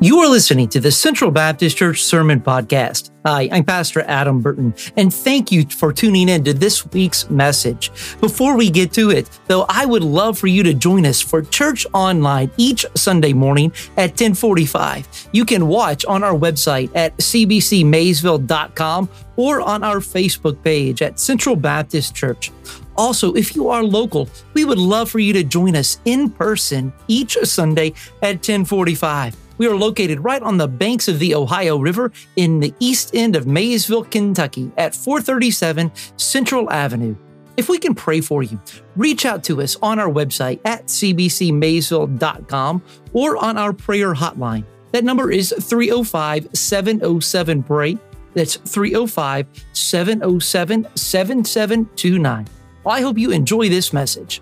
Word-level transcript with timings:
You 0.00 0.20
are 0.20 0.28
listening 0.28 0.68
to 0.68 0.78
the 0.78 0.92
Central 0.92 1.32
Baptist 1.32 1.76
Church 1.76 2.04
Sermon 2.04 2.40
Podcast. 2.40 3.10
Hi, 3.26 3.48
I'm 3.50 3.64
Pastor 3.64 4.02
Adam 4.02 4.40
Burton, 4.40 4.72
and 4.96 5.12
thank 5.12 5.50
you 5.50 5.66
for 5.66 5.92
tuning 5.92 6.28
in 6.28 6.44
to 6.44 6.54
this 6.54 6.86
week's 6.92 7.28
message. 7.30 7.90
Before 8.20 8.56
we 8.56 8.70
get 8.70 8.92
to 8.92 9.10
it, 9.10 9.28
though, 9.48 9.66
I 9.68 9.86
would 9.86 10.04
love 10.04 10.38
for 10.38 10.46
you 10.46 10.62
to 10.62 10.72
join 10.72 11.04
us 11.04 11.20
for 11.20 11.42
church 11.42 11.84
online 11.94 12.48
each 12.56 12.86
Sunday 12.94 13.32
morning 13.32 13.72
at 13.96 14.10
1045. 14.10 15.30
You 15.32 15.44
can 15.44 15.66
watch 15.66 16.04
on 16.04 16.22
our 16.22 16.34
website 16.34 16.92
at 16.94 17.16
cbcmaysville.com 17.16 19.08
or 19.34 19.60
on 19.62 19.82
our 19.82 19.96
Facebook 19.96 20.62
page 20.62 21.02
at 21.02 21.18
Central 21.18 21.56
Baptist 21.56 22.14
Church. 22.14 22.52
Also, 22.96 23.34
if 23.34 23.56
you 23.56 23.68
are 23.68 23.82
local, 23.82 24.28
we 24.54 24.64
would 24.64 24.78
love 24.78 25.10
for 25.10 25.18
you 25.18 25.32
to 25.32 25.42
join 25.42 25.74
us 25.74 25.98
in 26.04 26.30
person 26.30 26.92
each 27.08 27.36
Sunday 27.42 27.88
at 28.22 28.36
1045. 28.36 29.47
We 29.58 29.66
are 29.66 29.76
located 29.76 30.20
right 30.20 30.40
on 30.40 30.56
the 30.56 30.68
banks 30.68 31.08
of 31.08 31.18
the 31.18 31.34
Ohio 31.34 31.78
River 31.78 32.12
in 32.36 32.60
the 32.60 32.72
east 32.78 33.14
end 33.14 33.34
of 33.34 33.46
Maysville, 33.46 34.04
Kentucky 34.04 34.70
at 34.76 34.94
437 34.94 35.90
Central 36.16 36.70
Avenue. 36.70 37.16
If 37.56 37.68
we 37.68 37.78
can 37.78 37.92
pray 37.96 38.20
for 38.20 38.44
you, 38.44 38.60
reach 38.94 39.26
out 39.26 39.42
to 39.44 39.60
us 39.60 39.76
on 39.82 39.98
our 39.98 40.08
website 40.08 40.60
at 40.64 40.86
cbcmaysville.com 40.86 42.82
or 43.12 43.36
on 43.36 43.58
our 43.58 43.72
prayer 43.72 44.14
hotline. 44.14 44.64
That 44.92 45.02
number 45.02 45.32
is 45.32 45.52
305 45.60 46.56
707 46.56 47.62
PRAY. 47.64 47.98
That's 48.34 48.54
305 48.56 49.46
707 49.72 50.86
7729. 50.94 52.48
I 52.86 53.00
hope 53.00 53.18
you 53.18 53.32
enjoy 53.32 53.68
this 53.68 53.92
message. 53.92 54.40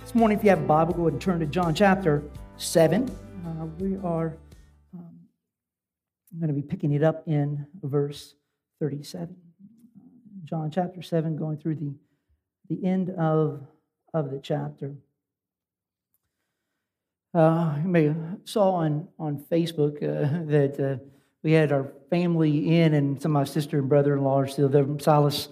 This 0.00 0.14
morning, 0.14 0.38
if 0.38 0.44
you 0.44 0.50
have 0.50 0.62
a 0.62 0.66
Bible, 0.66 0.94
go 0.94 1.02
ahead 1.02 1.12
and 1.12 1.20
turn 1.20 1.40
to 1.40 1.46
John 1.46 1.74
chapter 1.74 2.22
7. 2.58 3.10
Uh, 3.44 3.66
we 3.78 3.96
are 4.02 4.36
um, 4.94 5.18
going 6.38 6.48
to 6.48 6.54
be 6.54 6.62
picking 6.62 6.92
it 6.92 7.02
up 7.02 7.22
in 7.26 7.66
verse 7.82 8.34
37. 8.80 9.36
John 10.44 10.70
chapter 10.70 11.02
7, 11.02 11.36
going 11.36 11.58
through 11.58 11.74
the, 11.74 11.94
the 12.70 12.86
end 12.86 13.10
of, 13.10 13.60
of 14.14 14.30
the 14.30 14.40
chapter. 14.42 14.94
Uh, 17.34 17.74
you 17.82 17.88
may 17.88 18.14
saw 18.44 18.70
on, 18.76 19.08
on 19.18 19.44
Facebook 19.50 19.96
uh, 19.96 20.44
that 20.50 20.80
uh, 20.80 21.04
we 21.42 21.52
had 21.52 21.72
our 21.72 21.92
family 22.08 22.80
in, 22.80 22.94
and 22.94 23.20
some 23.20 23.36
of 23.36 23.40
my 23.40 23.44
sister 23.44 23.78
and 23.78 23.88
brother 23.88 24.16
in 24.16 24.24
law 24.24 24.40
are 24.40 24.46
still 24.46 24.70
there. 24.70 24.86
Silas, 24.98 25.48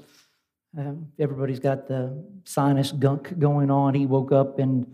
uh, 0.78 0.92
everybody's 1.18 1.60
got 1.60 1.86
the 1.86 2.24
sinus 2.44 2.92
gunk 2.92 3.38
going 3.38 3.70
on. 3.70 3.92
He 3.92 4.06
woke 4.06 4.32
up 4.32 4.58
and 4.58 4.86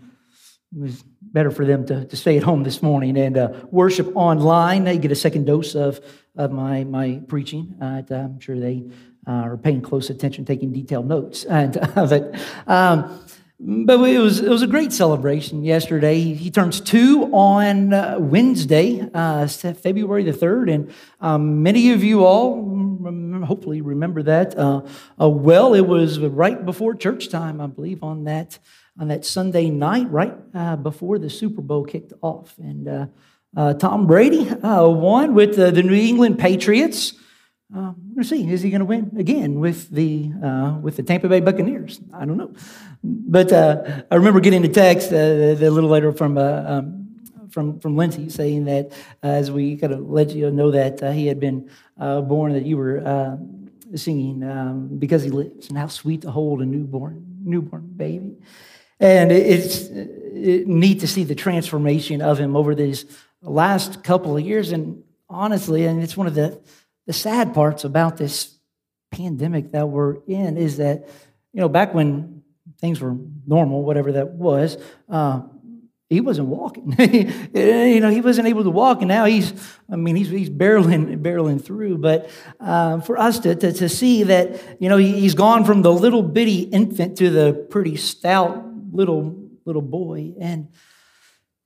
it 0.72 0.78
was 0.78 1.02
better 1.20 1.50
for 1.50 1.64
them 1.64 1.84
to, 1.86 2.04
to 2.04 2.16
stay 2.16 2.36
at 2.36 2.44
home 2.44 2.62
this 2.62 2.80
morning 2.80 3.16
and 3.18 3.36
uh, 3.36 3.52
worship 3.72 4.12
online. 4.14 4.84
They 4.84 4.98
get 4.98 5.10
a 5.10 5.16
second 5.16 5.46
dose 5.46 5.74
of, 5.74 6.00
of 6.36 6.52
my, 6.52 6.84
my 6.84 7.20
preaching. 7.26 7.74
Uh, 7.80 8.02
I'm 8.08 8.38
sure 8.38 8.58
they 8.58 8.84
uh, 9.26 9.32
are 9.32 9.56
paying 9.56 9.82
close 9.82 10.10
attention, 10.10 10.44
taking 10.44 10.72
detailed 10.72 11.08
notes 11.08 11.44
and 11.44 11.76
it. 11.96 12.36
Um, 12.68 13.20
but 13.58 14.00
it 14.08 14.18
was, 14.18 14.40
it 14.40 14.48
was 14.48 14.62
a 14.62 14.68
great 14.68 14.92
celebration 14.92 15.64
yesterday. 15.64 16.20
He 16.20 16.50
turns 16.52 16.80
two 16.80 17.24
on 17.32 17.92
uh, 17.92 18.16
Wednesday, 18.18 19.06
uh, 19.12 19.48
February 19.48 20.22
the 20.22 20.32
3rd. 20.32 20.72
And 20.72 20.94
um, 21.20 21.64
many 21.64 21.92
of 21.92 22.04
you 22.04 22.24
all 22.24 22.64
hopefully 23.44 23.80
remember 23.80 24.22
that 24.22 24.56
uh, 24.56 24.82
well. 25.18 25.74
It 25.74 25.86
was 25.86 26.20
right 26.20 26.64
before 26.64 26.94
church 26.94 27.28
time, 27.28 27.60
I 27.60 27.66
believe, 27.66 28.02
on 28.02 28.24
that 28.24 28.58
on 29.00 29.08
that 29.08 29.24
Sunday 29.24 29.70
night, 29.70 30.08
right 30.10 30.34
uh, 30.54 30.76
before 30.76 31.18
the 31.18 31.30
Super 31.30 31.62
Bowl 31.62 31.84
kicked 31.84 32.12
off. 32.20 32.54
And 32.58 32.86
uh, 32.86 33.06
uh, 33.56 33.74
Tom 33.74 34.06
Brady 34.06 34.48
uh, 34.48 34.86
won 34.86 35.34
with 35.34 35.56
the 35.56 35.72
New 35.72 35.94
England 35.94 36.38
Patriots. 36.38 37.14
Uh, 37.74 37.92
we're 37.96 38.14
going 38.14 38.22
to 38.22 38.24
see 38.24 38.50
is 38.50 38.62
he 38.62 38.68
going 38.68 38.80
to 38.80 38.84
win 38.84 39.12
again 39.16 39.58
with 39.58 39.88
the 39.90 40.30
uh, 40.44 40.76
with 40.82 40.96
the 40.96 41.02
Tampa 41.02 41.28
Bay 41.28 41.40
Buccaneers? 41.40 42.00
I 42.12 42.26
don't 42.26 42.36
know, 42.36 42.52
but 43.02 43.52
I 43.52 44.14
remember 44.14 44.40
getting 44.40 44.64
a 44.64 44.68
text 44.68 45.12
a 45.12 45.54
little 45.54 45.90
later 45.90 46.12
from. 46.12 46.38
Um, 46.38 46.96
from 47.50 47.80
from 47.80 47.96
Lindsay 47.96 48.28
saying 48.28 48.66
that 48.66 48.92
as 49.24 49.50
we 49.50 49.76
kind 49.76 49.92
of 49.92 50.08
let 50.08 50.30
you 50.30 50.52
know 50.52 50.70
that 50.70 51.02
he 51.12 51.26
had 51.26 51.40
been 51.40 51.68
born, 51.98 52.52
that 52.52 52.64
you 52.64 52.76
were 52.76 53.40
singing 53.96 54.44
um, 54.44 54.86
because 55.00 55.24
he 55.24 55.30
lives 55.30 55.68
and 55.68 55.76
how 55.76 55.88
sweet 55.88 56.22
to 56.22 56.30
hold 56.30 56.62
a 56.62 56.64
newborn 56.64 57.26
newborn 57.42 57.90
baby. 57.96 58.36
And 59.00 59.32
it's 59.32 59.88
neat 59.90 61.00
to 61.00 61.08
see 61.08 61.24
the 61.24 61.34
transformation 61.34 62.22
of 62.22 62.38
him 62.38 62.54
over 62.54 62.74
these 62.74 63.06
last 63.42 64.04
couple 64.04 64.36
of 64.36 64.44
years. 64.44 64.72
And 64.72 65.02
honestly, 65.28 65.86
and 65.86 66.02
it's 66.02 66.16
one 66.16 66.26
of 66.26 66.34
the, 66.34 66.60
the 67.06 67.12
sad 67.12 67.54
parts 67.54 67.84
about 67.84 68.16
this 68.16 68.58
pandemic 69.10 69.72
that 69.72 69.88
we're 69.88 70.16
in 70.26 70.56
is 70.56 70.76
that, 70.76 71.08
you 71.52 71.60
know, 71.60 71.68
back 71.68 71.94
when 71.94 72.42
things 72.80 73.00
were 73.00 73.16
normal, 73.46 73.82
whatever 73.84 74.12
that 74.12 74.28
was, 74.28 74.76
uh, 75.08 75.42
he 76.08 76.20
wasn't 76.20 76.48
walking. 76.48 76.94
you 76.98 78.00
know, 78.00 78.10
he 78.10 78.20
wasn't 78.20 78.48
able 78.48 78.64
to 78.64 78.70
walk, 78.70 78.98
and 79.00 79.08
now 79.08 79.26
he's, 79.26 79.52
I 79.88 79.94
mean, 79.94 80.16
he's, 80.16 80.28
he's 80.28 80.50
barreling, 80.50 81.22
barreling 81.22 81.64
through. 81.64 81.98
But 81.98 82.28
uh, 82.58 83.00
for 83.00 83.16
us 83.16 83.38
to, 83.40 83.54
to, 83.54 83.72
to, 83.72 83.88
see 83.88 84.24
that, 84.24 84.60
you 84.80 84.88
know, 84.88 84.96
he's 84.96 85.34
gone 85.34 85.64
from 85.64 85.82
the 85.82 85.92
little 85.92 86.24
bitty 86.24 86.62
infant 86.62 87.18
to 87.18 87.30
the 87.30 87.52
pretty 87.70 87.94
stout 87.94 88.69
little 88.92 89.48
little 89.64 89.82
boy, 89.82 90.34
and 90.40 90.68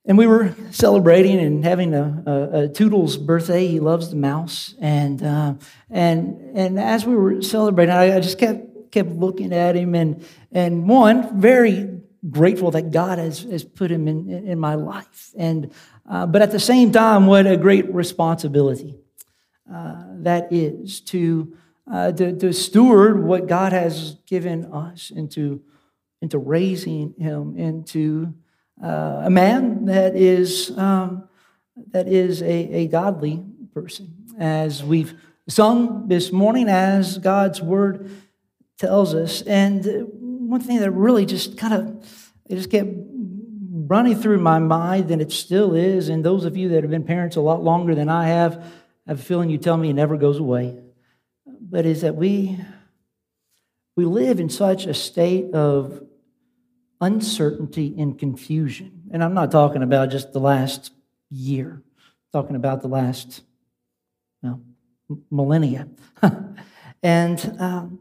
and 0.05 0.17
we 0.17 0.27
were 0.27 0.55
celebrating 0.71 1.39
and 1.39 1.63
having 1.63 1.93
a, 1.93 2.23
a, 2.25 2.59
a 2.63 2.67
Toodles 2.67 3.17
birthday. 3.17 3.67
He 3.67 3.79
loves 3.79 4.09
the 4.09 4.15
mouse, 4.15 4.75
and 4.79 5.21
uh, 5.23 5.53
and 5.89 6.57
and 6.57 6.79
as 6.79 7.05
we 7.05 7.15
were 7.15 7.41
celebrating, 7.41 7.93
I, 7.93 8.17
I 8.17 8.19
just 8.19 8.37
kept 8.37 8.91
kept 8.91 9.09
looking 9.09 9.53
at 9.53 9.75
him, 9.75 9.95
and 9.95 10.25
and 10.51 10.87
one 10.87 11.39
very 11.39 11.95
grateful 12.29 12.71
that 12.71 12.91
God 12.91 13.17
has, 13.17 13.41
has 13.43 13.63
put 13.63 13.91
him 13.91 14.07
in, 14.07 14.29
in 14.29 14.59
my 14.59 14.75
life. 14.75 15.31
And, 15.37 15.71
uh, 16.09 16.25
but 16.25 16.41
at 16.41 16.51
the 16.51 16.59
same 16.59 16.91
time, 16.91 17.27
what 17.27 17.45
a 17.45 17.57
great 17.57 17.93
responsibility 17.93 18.95
uh, 19.71 20.03
that 20.19 20.51
is 20.51 21.01
to, 21.01 21.55
uh, 21.91 22.11
to, 22.13 22.35
to, 22.37 22.53
steward 22.53 23.23
what 23.23 23.47
God 23.47 23.73
has 23.73 24.17
given 24.25 24.65
us 24.71 25.11
into 25.11 25.61
into 26.25 26.39
raising 26.39 27.13
him 27.19 27.55
into 27.55 28.33
uh, 28.83 29.21
a 29.25 29.29
man 29.29 29.85
that 29.85 30.15
is, 30.15 30.75
um, 30.75 31.29
that 31.91 32.07
is 32.07 32.41
a, 32.41 32.45
a 32.47 32.87
godly 32.87 33.43
person. 33.75 34.11
As 34.39 34.83
we've 34.83 35.13
sung 35.47 36.07
this 36.07 36.31
morning, 36.31 36.67
as 36.67 37.19
God's 37.19 37.61
word 37.61 38.09
tells 38.79 39.13
us. 39.13 39.43
And 39.43 39.85
one 40.49 40.61
thing 40.61 40.79
that 40.79 40.89
really 40.89 41.27
just 41.27 41.59
kind 41.59 41.75
of, 41.75 42.33
it 42.49 42.55
just 42.55 42.71
kept 42.71 42.89
running 42.89 44.15
through 44.15 44.39
my 44.39 44.57
mind, 44.57 45.11
and 45.11 45.21
it 45.21 45.31
still 45.31 45.75
is. 45.75 46.09
And 46.09 46.25
those 46.25 46.43
of 46.43 46.57
you 46.57 46.69
that 46.69 46.81
have 46.81 46.89
been 46.89 47.03
parents 47.03 47.35
a 47.35 47.41
lot 47.41 47.63
longer 47.63 47.93
than 47.93 48.09
I 48.09 48.29
have, 48.29 48.57
I 49.05 49.11
have 49.11 49.19
a 49.19 49.23
feeling 49.23 49.51
you 49.51 49.59
tell 49.59 49.77
me 49.77 49.91
it 49.91 49.93
never 49.93 50.17
goes 50.17 50.39
away. 50.39 50.79
But 51.45 51.85
is 51.85 52.01
that 52.01 52.15
we 52.15 52.57
we 53.95 54.03
live 54.05 54.41
in 54.41 54.49
such 54.49 54.87
a 54.87 54.93
state 54.93 55.53
of 55.53 56.04
uncertainty 57.01 57.93
and 57.97 58.17
confusion. 58.17 59.03
And 59.11 59.23
I'm 59.23 59.33
not 59.33 59.51
talking 59.51 59.83
about 59.83 60.09
just 60.09 60.33
the 60.33 60.39
last 60.39 60.91
year, 61.29 61.81
I'm 61.97 62.41
talking 62.41 62.55
about 62.55 62.81
the 62.81 62.87
last 62.87 63.41
well, 64.41 64.61
millennia. 65.31 65.87
and 67.03 67.55
um, 67.59 67.99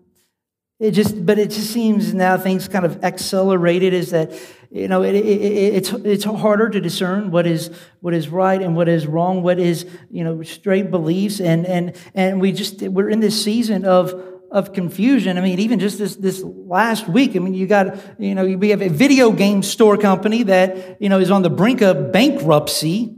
it 0.81 0.91
just, 0.91 1.25
but 1.25 1.38
it 1.38 1.50
just 1.50 1.71
seems 1.71 2.12
now 2.12 2.37
things 2.37 2.69
kind 2.69 2.84
of 2.84 3.05
accelerated. 3.05 3.94
Is 3.94 4.10
that 4.10 4.32
you 4.70 4.88
know 4.88 5.02
it, 5.02 5.14
it, 5.14 5.25
it, 5.25 5.75
it's 5.75 5.93
it's 5.93 6.25
harder 6.25 6.69
to 6.69 6.81
discern 6.81 7.31
what 7.31 7.47
is 7.47 7.70
what 8.00 8.12
is 8.12 8.29
right 8.29 8.61
and 8.61 8.75
what 8.75 8.88
is 8.88 9.06
wrong, 9.06 9.43
what 9.43 9.58
is 9.58 9.87
you 10.11 10.25
know 10.25 10.43
straight 10.43 10.90
beliefs, 10.90 11.40
and 11.40 11.64
and 11.67 11.97
and 12.14 12.40
we 12.40 12.52
just 12.52 12.82
we're 12.82 13.08
in 13.08 13.20
this 13.20 13.43
season 13.43 13.85
of 13.85 14.34
of 14.55 14.73
confusion. 14.73 15.37
I 15.37 15.41
mean, 15.41 15.59
even 15.59 15.81
just 15.81 15.99
this, 15.99 16.15
this 16.15 16.41
last 16.45 17.09
week, 17.09 17.35
I 17.35 17.41
mean, 17.41 17.55
you 17.55 17.67
got, 17.67 17.99
you 18.21 18.37
know, 18.37 18.45
we 18.56 18.69
have 18.69 18.83
a 18.83 18.89
video 18.89 19.33
game 19.33 19.65
store 19.65 19.97
company 19.99 20.45
that, 20.45 21.03
you 21.03 21.09
know, 21.09 21.19
is 21.19 21.33
on 21.33 21.43
the 21.43 21.51
brink 21.51 21.83
of 21.83 22.12
bankruptcy. 22.12 23.17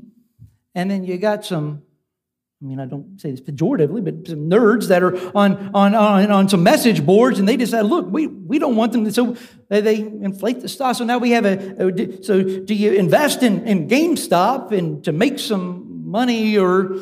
And 0.75 0.91
then 0.91 1.05
you 1.05 1.19
got 1.19 1.45
some, 1.45 1.83
I 2.63 2.65
mean, 2.65 2.81
I 2.81 2.87
don't 2.87 3.21
say 3.21 3.33
this 3.33 3.43
pejoratively, 3.43 4.03
but 4.03 4.29
some 4.29 4.49
nerds 4.49 4.89
that 4.89 5.03
are 5.03 5.15
on, 5.37 5.73
on, 5.75 5.95
on, 5.95 6.31
on 6.31 6.49
some 6.49 6.63
message 6.63 7.05
boards 7.05 7.39
and 7.39 7.47
they 7.47 7.59
decide, 7.59 7.83
look, 7.83 8.07
we, 8.11 8.29
we 8.29 8.59
don't 8.59 8.75
want 8.75 8.93
them 8.93 9.05
to, 9.05 9.13
so 9.13 9.37
they, 9.69 9.83
they 9.83 9.99
inflate 9.99 10.63
the 10.63 10.71
stock. 10.71 10.97
So 10.97 11.05
now 11.05 11.19
we 11.19 11.33
have 11.33 11.45
a, 11.45 11.87
a 11.87 12.23
so 12.23 12.43
do 12.43 12.75
you 12.75 12.93
invest 12.93 13.43
in, 13.43 13.69
in 13.69 13.89
GameStop 13.89 14.73
and 14.73 15.05
to 15.05 15.13
make 15.13 15.39
some 15.39 16.09
money 16.11 16.57
or, 16.57 16.97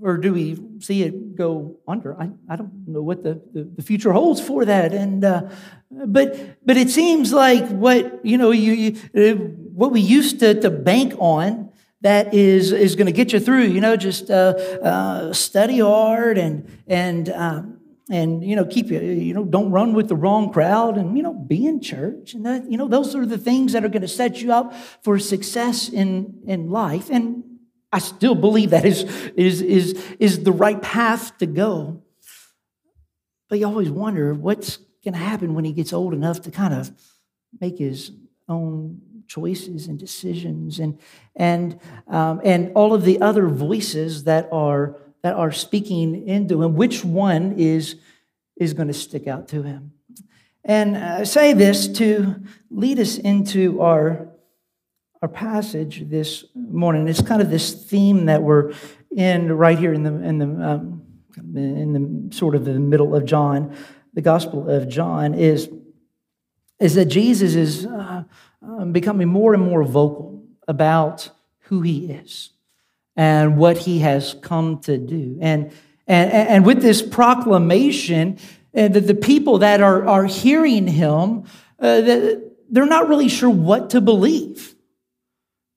or 0.00 0.18
do 0.18 0.32
we 0.32 0.56
see 0.80 1.02
it 1.02 1.36
go 1.36 1.76
under? 1.86 2.20
I, 2.20 2.30
I 2.48 2.56
don't 2.56 2.86
know 2.86 3.02
what 3.02 3.22
the, 3.22 3.40
the, 3.52 3.64
the 3.76 3.82
future 3.82 4.12
holds 4.12 4.40
for 4.40 4.64
that. 4.64 4.92
And 4.92 5.24
uh, 5.24 5.48
but 5.90 6.58
but 6.64 6.76
it 6.76 6.90
seems 6.90 7.32
like 7.32 7.66
what 7.68 8.24
you 8.24 8.38
know 8.38 8.50
you, 8.50 8.72
you 8.72 8.90
uh, 9.14 9.34
what 9.76 9.92
we 9.92 10.00
used 10.00 10.40
to, 10.40 10.58
to 10.60 10.70
bank 10.70 11.14
on 11.18 11.70
that 12.00 12.32
is, 12.34 12.72
is 12.72 12.94
going 12.94 13.06
to 13.06 13.12
get 13.12 13.32
you 13.32 13.40
through. 13.40 13.64
You 13.64 13.80
know, 13.80 13.96
just 13.96 14.30
uh, 14.30 14.54
uh, 14.82 15.32
study 15.32 15.80
hard 15.80 16.38
and, 16.38 16.66
and, 16.86 17.28
um, 17.30 17.80
and, 18.08 18.44
you 18.44 18.54
know, 18.54 18.64
keep 18.64 18.88
you, 18.88 19.00
you 19.00 19.34
know, 19.34 19.44
don't 19.44 19.70
run 19.70 19.92
with 19.92 20.08
the 20.08 20.14
wrong 20.14 20.52
crowd 20.52 20.96
and, 20.96 21.16
you 21.16 21.22
know, 21.22 21.34
be 21.34 21.66
in 21.66 21.80
church. 21.80 22.34
And 22.34 22.46
that, 22.46 22.70
you 22.70 22.78
know, 22.78 22.86
those 22.86 23.16
are 23.16 23.26
the 23.26 23.38
things 23.38 23.72
that 23.72 23.84
are 23.84 23.88
going 23.88 24.02
to 24.02 24.08
set 24.08 24.40
you 24.40 24.52
up 24.52 24.72
for 25.02 25.18
success 25.18 25.88
in, 25.88 26.40
in 26.46 26.70
life. 26.70 27.10
And 27.10 27.55
I 27.92 27.98
still 27.98 28.34
believe 28.34 28.70
that 28.70 28.84
is, 28.84 29.02
is, 29.36 29.62
is, 29.62 30.04
is 30.18 30.44
the 30.44 30.52
right 30.52 30.80
path 30.80 31.38
to 31.38 31.46
go. 31.46 32.02
But 33.48 33.58
you 33.58 33.66
always 33.66 33.90
wonder 33.90 34.34
what's 34.34 34.78
going 35.04 35.14
to 35.14 35.20
happen 35.20 35.54
when 35.54 35.64
he 35.64 35.72
gets 35.72 35.92
old 35.92 36.12
enough 36.12 36.42
to 36.42 36.50
kind 36.50 36.74
of 36.74 36.90
make 37.60 37.78
his 37.78 38.10
own 38.48 39.00
choices 39.28 39.86
and 39.86 39.98
decisions 39.98 40.78
and, 40.78 40.98
and, 41.34 41.78
um, 42.08 42.40
and 42.44 42.72
all 42.74 42.92
of 42.92 43.04
the 43.04 43.20
other 43.20 43.48
voices 43.48 44.24
that 44.24 44.48
are, 44.52 44.96
that 45.22 45.34
are 45.34 45.52
speaking 45.52 46.26
into 46.28 46.62
him. 46.62 46.74
Which 46.74 47.04
one 47.04 47.52
is, 47.52 47.96
is 48.56 48.74
going 48.74 48.88
to 48.88 48.94
stick 48.94 49.26
out 49.26 49.48
to 49.48 49.62
him? 49.62 49.92
And 50.64 50.96
I 50.96 51.22
say 51.22 51.52
this 51.52 51.86
to 51.98 52.36
lead 52.70 52.98
us 52.98 53.18
into 53.18 53.80
our, 53.80 54.28
our 55.22 55.28
passage 55.28 56.08
this 56.08 56.44
morning. 56.54 57.08
It's 57.08 57.22
kind 57.22 57.40
of 57.40 57.50
this 57.50 57.72
theme 57.72 58.26
that 58.26 58.42
we're 58.42 58.74
in 59.10 59.50
right 59.52 59.78
here 59.78 59.94
in 59.94 60.02
the, 60.02 60.12
in 60.12 60.38
the, 60.38 60.46
um, 60.46 61.02
in 61.54 61.92
the 62.28 62.36
sort 62.36 62.54
of 62.54 62.64
the 62.64 62.74
middle 62.74 63.14
of 63.14 63.24
John, 63.24 63.74
the 64.12 64.20
Gospel 64.20 64.68
of 64.68 64.88
John, 64.88 65.34
is, 65.34 65.70
is 66.78 66.94
that 66.96 67.06
Jesus 67.06 67.54
is 67.54 67.86
uh, 67.86 68.24
um, 68.62 68.92
becoming 68.92 69.28
more 69.28 69.54
and 69.54 69.62
more 69.62 69.82
vocal 69.84 70.44
about 70.68 71.30
who 71.60 71.80
he 71.80 72.10
is 72.12 72.50
and 73.16 73.56
what 73.56 73.78
he 73.78 74.00
has 74.00 74.34
come 74.42 74.80
to 74.80 74.98
do. 74.98 75.38
And, 75.40 75.72
and, 76.06 76.30
and 76.30 76.66
with 76.66 76.82
this 76.82 77.00
proclamation, 77.00 78.38
uh, 78.76 78.88
the, 78.88 79.00
the 79.00 79.14
people 79.14 79.58
that 79.58 79.80
are, 79.80 80.06
are 80.06 80.26
hearing 80.26 80.86
him, 80.86 81.44
uh, 81.78 82.02
they're 82.68 82.86
not 82.86 83.08
really 83.08 83.28
sure 83.28 83.48
what 83.48 83.90
to 83.90 84.02
believe 84.02 84.75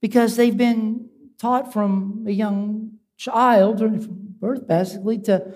because 0.01 0.35
they've 0.35 0.57
been 0.57 1.09
taught 1.37 1.73
from 1.73 2.25
a 2.27 2.31
young 2.31 2.99
child, 3.17 3.81
or 3.81 3.89
from 3.89 4.35
birth 4.39 4.67
basically, 4.67 5.19
to 5.19 5.51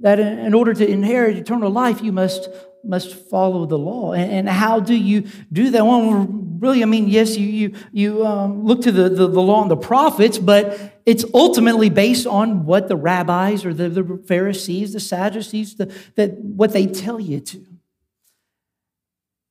that 0.00 0.20
in 0.20 0.54
order 0.54 0.74
to 0.74 0.88
inherit 0.88 1.36
eternal 1.36 1.70
life, 1.70 2.02
you 2.02 2.12
must 2.12 2.48
must 2.84 3.14
follow 3.28 3.66
the 3.66 3.78
law. 3.78 4.12
And, 4.12 4.30
and 4.30 4.48
how 4.48 4.80
do 4.80 4.94
you 4.94 5.26
do 5.52 5.70
that? 5.70 5.84
Well, 5.84 6.26
really, 6.58 6.82
I 6.82 6.86
mean, 6.86 7.08
yes, 7.08 7.36
you 7.36 7.48
you 7.48 7.74
you 7.92 8.26
um, 8.26 8.64
look 8.64 8.82
to 8.82 8.92
the, 8.92 9.08
the, 9.08 9.26
the 9.26 9.42
law 9.42 9.62
and 9.62 9.70
the 9.70 9.76
prophets, 9.76 10.38
but 10.38 11.00
it's 11.04 11.24
ultimately 11.34 11.90
based 11.90 12.26
on 12.26 12.64
what 12.64 12.88
the 12.88 12.96
rabbis 12.96 13.64
or 13.64 13.74
the, 13.74 13.88
the 13.88 14.22
Pharisees, 14.26 14.92
the 14.92 15.00
Sadducees, 15.00 15.76
the, 15.76 15.92
that 16.14 16.38
what 16.38 16.72
they 16.72 16.86
tell 16.86 17.18
you 17.18 17.40
to. 17.40 17.64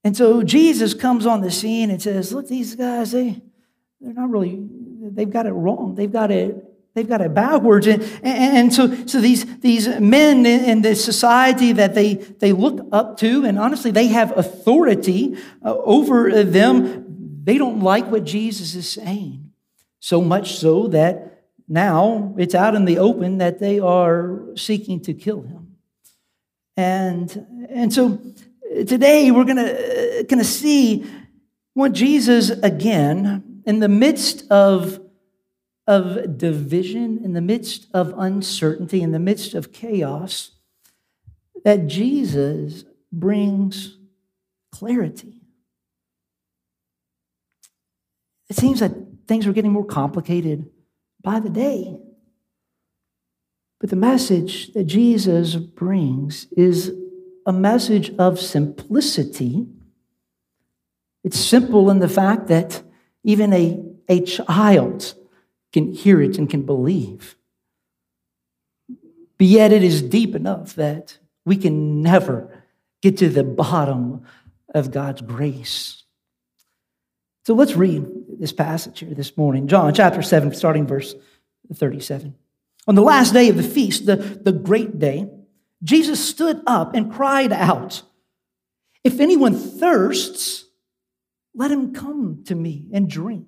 And 0.04 0.16
so 0.16 0.42
Jesus 0.44 0.94
comes 0.94 1.26
on 1.26 1.42
the 1.42 1.52
scene 1.52 1.92
and 1.92 2.02
says, 2.02 2.32
"Look, 2.32 2.48
these 2.48 2.76
guys, 2.76 3.12
they 3.12 3.42
they're 4.02 4.14
not 4.14 4.30
really, 4.30 4.60
they've 4.60 5.30
got 5.30 5.46
it 5.46 5.52
wrong. 5.52 5.96
They've 5.96 6.12
got 6.12 6.32
it, 6.32 6.64
they've 6.94 7.08
got 7.08 7.22
it 7.22 7.34
backwards. 7.34 7.88
And, 7.88 8.04
and, 8.24 8.74
so, 8.74 9.06
so 9.08 9.20
these, 9.20 9.60
these 9.60 9.88
men 10.00 10.46
in, 10.46 10.64
in 10.66 10.82
this 10.82 11.04
society 11.04 11.74
that 11.74 11.96
they, 11.96 12.16
they 12.16 12.52
look 12.52 12.88
up 12.92 13.18
to, 13.20 13.46
and 13.46 13.58
honestly, 13.58 13.92
they 13.92 14.08
have 14.08 14.38
authority 14.38 15.38
uh, 15.66 15.76
over 15.76 16.44
them, 16.44 17.42
they 17.44 17.58
don't 17.58 17.80
like 17.80 18.08
what 18.12 18.24
Jesus 18.24 18.76
is 18.76 18.90
saying. 18.90 19.52
So 20.00 20.22
much 20.22 20.58
so 20.58 20.88
that 20.90 21.46
now 21.68 22.36
it's 22.38 22.56
out 22.56 22.76
in 22.76 22.86
the 22.86 23.00
open 23.00 23.40
that 23.40 23.60
they 23.60 23.80
are 23.80 24.42
seeking 24.56 25.02
to 25.02 25.14
kill 25.14 25.42
him. 25.42 25.76
And, 26.78 27.68
and 27.70 27.92
so 27.92 28.22
today 28.86 29.32
we're 29.32 29.44
going 29.44 29.58
to, 29.58 30.24
to 30.24 30.44
see 30.44 31.06
what 31.74 31.94
Jesus 31.94 32.50
again 32.50 33.47
in 33.68 33.80
the 33.80 33.90
midst 33.90 34.50
of, 34.50 35.02
of 35.86 36.38
division, 36.38 37.20
in 37.24 37.34
the 37.34 37.42
midst 37.42 37.88
of 37.94 38.14
uncertainty, 38.18 39.02
in 39.02 39.12
the 39.12 39.20
midst 39.20 39.54
of 39.54 39.74
chaos, 39.74 40.52
that 41.66 41.86
Jesus 41.86 42.86
brings 43.12 43.98
clarity. 44.72 45.42
It 48.50 48.56
seems 48.56 48.80
that 48.80 48.94
things 49.28 49.46
are 49.46 49.52
getting 49.52 49.74
more 49.74 49.86
complicated 49.86 50.70
by 51.22 51.42
the 51.42 51.50
day. 51.50 51.98
But 53.82 53.90
the 53.90 53.98
message 53.98 54.72
that 54.74 54.86
Jesus 54.86 55.58
brings 55.58 56.48
is 56.56 56.94
a 57.46 57.52
message 57.52 58.16
of 58.18 58.40
simplicity. 58.40 59.68
It's 61.26 61.38
simple 61.38 61.90
in 61.90 62.00
the 62.00 62.08
fact 62.08 62.48
that 62.48 62.82
even 63.28 63.52
a, 63.52 63.84
a 64.08 64.22
child 64.22 65.14
can 65.74 65.92
hear 65.92 66.22
it 66.22 66.38
and 66.38 66.50
can 66.50 66.64
believe. 66.64 67.36
But 69.38 69.48
yet 69.48 69.74
it 69.74 69.84
is 69.84 70.02
deep 70.02 70.34
enough 70.34 70.76
that 70.76 71.20
we 71.46 71.58
can 71.58 72.02
never 72.02 72.64
get 73.02 73.18
to 73.18 73.28
the 73.28 73.44
bottom 73.44 74.24
of 74.74 74.92
God's 74.92 75.22
grace. 75.22 76.04
So 77.46 77.54
let's 77.54 77.76
read 77.76 78.06
this 78.40 78.54
passage 78.54 79.00
here 79.00 79.14
this 79.14 79.36
morning. 79.36 79.68
John 79.68 79.94
chapter 79.94 80.22
7, 80.22 80.54
starting 80.54 80.88
verse 80.88 81.14
37. 81.74 82.34
On 82.88 82.96
the 82.96 83.02
last 83.02 83.34
day 83.34 83.50
of 83.50 83.58
the 83.58 83.64
feast, 83.64 84.06
the, 84.06 84.16
the 84.16 84.54
great 84.54 85.00
day, 85.00 85.30
Jesus 85.84 86.26
stood 86.26 86.62
up 86.66 86.96
and 86.96 87.12
cried 87.12 87.52
out, 87.52 88.04
If 89.04 89.20
anyone 89.20 89.54
thirsts, 89.54 90.67
let 91.58 91.72
him 91.72 91.94
come 91.94 92.44
to 92.46 92.56
me 92.56 92.86
and 92.94 93.10
drink. 93.10 93.48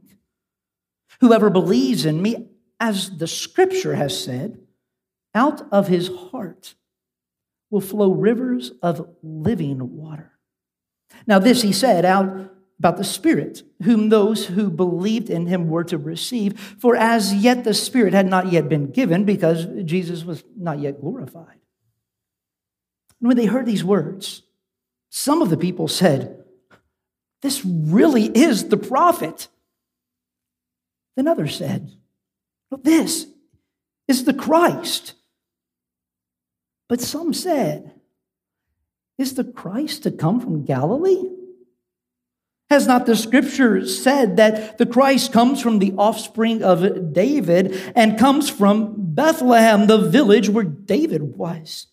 Whoever 1.21 1.49
believes 1.49 2.05
in 2.05 2.21
me, 2.21 2.49
as 2.79 3.17
the 3.17 3.27
scripture 3.27 3.95
has 3.95 4.21
said, 4.21 4.59
out 5.35 5.61
of 5.71 5.87
his 5.87 6.09
heart 6.31 6.73
will 7.69 7.81
flow 7.81 8.11
rivers 8.11 8.71
of 8.81 9.07
living 9.21 9.95
water. 9.95 10.31
Now, 11.27 11.37
this 11.37 11.61
he 11.61 11.71
said 11.71 12.03
out 12.03 12.51
about 12.79 12.97
the 12.97 13.03
Spirit, 13.03 13.61
whom 13.83 14.09
those 14.09 14.47
who 14.47 14.71
believed 14.71 15.29
in 15.29 15.45
him 15.45 15.67
were 15.67 15.83
to 15.83 15.97
receive, 15.97 16.59
for 16.79 16.95
as 16.95 17.33
yet 17.33 17.63
the 17.63 17.73
Spirit 17.73 18.13
had 18.13 18.25
not 18.25 18.51
yet 18.51 18.69
been 18.69 18.89
given 18.89 19.25
because 19.25 19.67
Jesus 19.83 20.23
was 20.23 20.43
not 20.57 20.79
yet 20.79 20.99
glorified. 20.99 21.59
And 23.19 23.27
when 23.27 23.37
they 23.37 23.45
heard 23.45 23.65
these 23.65 23.83
words, 23.83 24.43
some 25.09 25.41
of 25.41 25.49
the 25.49 25.57
people 25.57 25.87
said, 25.87 26.38
this 27.41 27.63
really 27.65 28.25
is 28.25 28.67
the 28.69 28.77
prophet. 28.77 29.47
Then 31.15 31.27
others 31.27 31.55
said, 31.55 31.91
well, 32.69 32.81
This 32.83 33.27
is 34.07 34.25
the 34.25 34.33
Christ. 34.33 35.13
But 36.87 37.01
some 37.01 37.33
said, 37.33 37.93
Is 39.17 39.35
the 39.35 39.43
Christ 39.43 40.03
to 40.03 40.11
come 40.11 40.39
from 40.39 40.65
Galilee? 40.65 41.29
Has 42.69 42.85
not 42.85 43.07
the 43.07 43.15
scripture 43.15 43.85
said 43.87 44.37
that 44.37 44.77
the 44.77 44.85
Christ 44.85 45.33
comes 45.33 45.59
from 45.59 45.79
the 45.79 45.93
offspring 45.97 46.61
of 46.61 47.13
David 47.13 47.75
and 47.95 48.19
comes 48.19 48.47
from 48.47 48.93
Bethlehem, 48.95 49.87
the 49.87 49.97
village 49.97 50.49
where 50.49 50.63
David 50.63 51.35
was? 51.35 51.87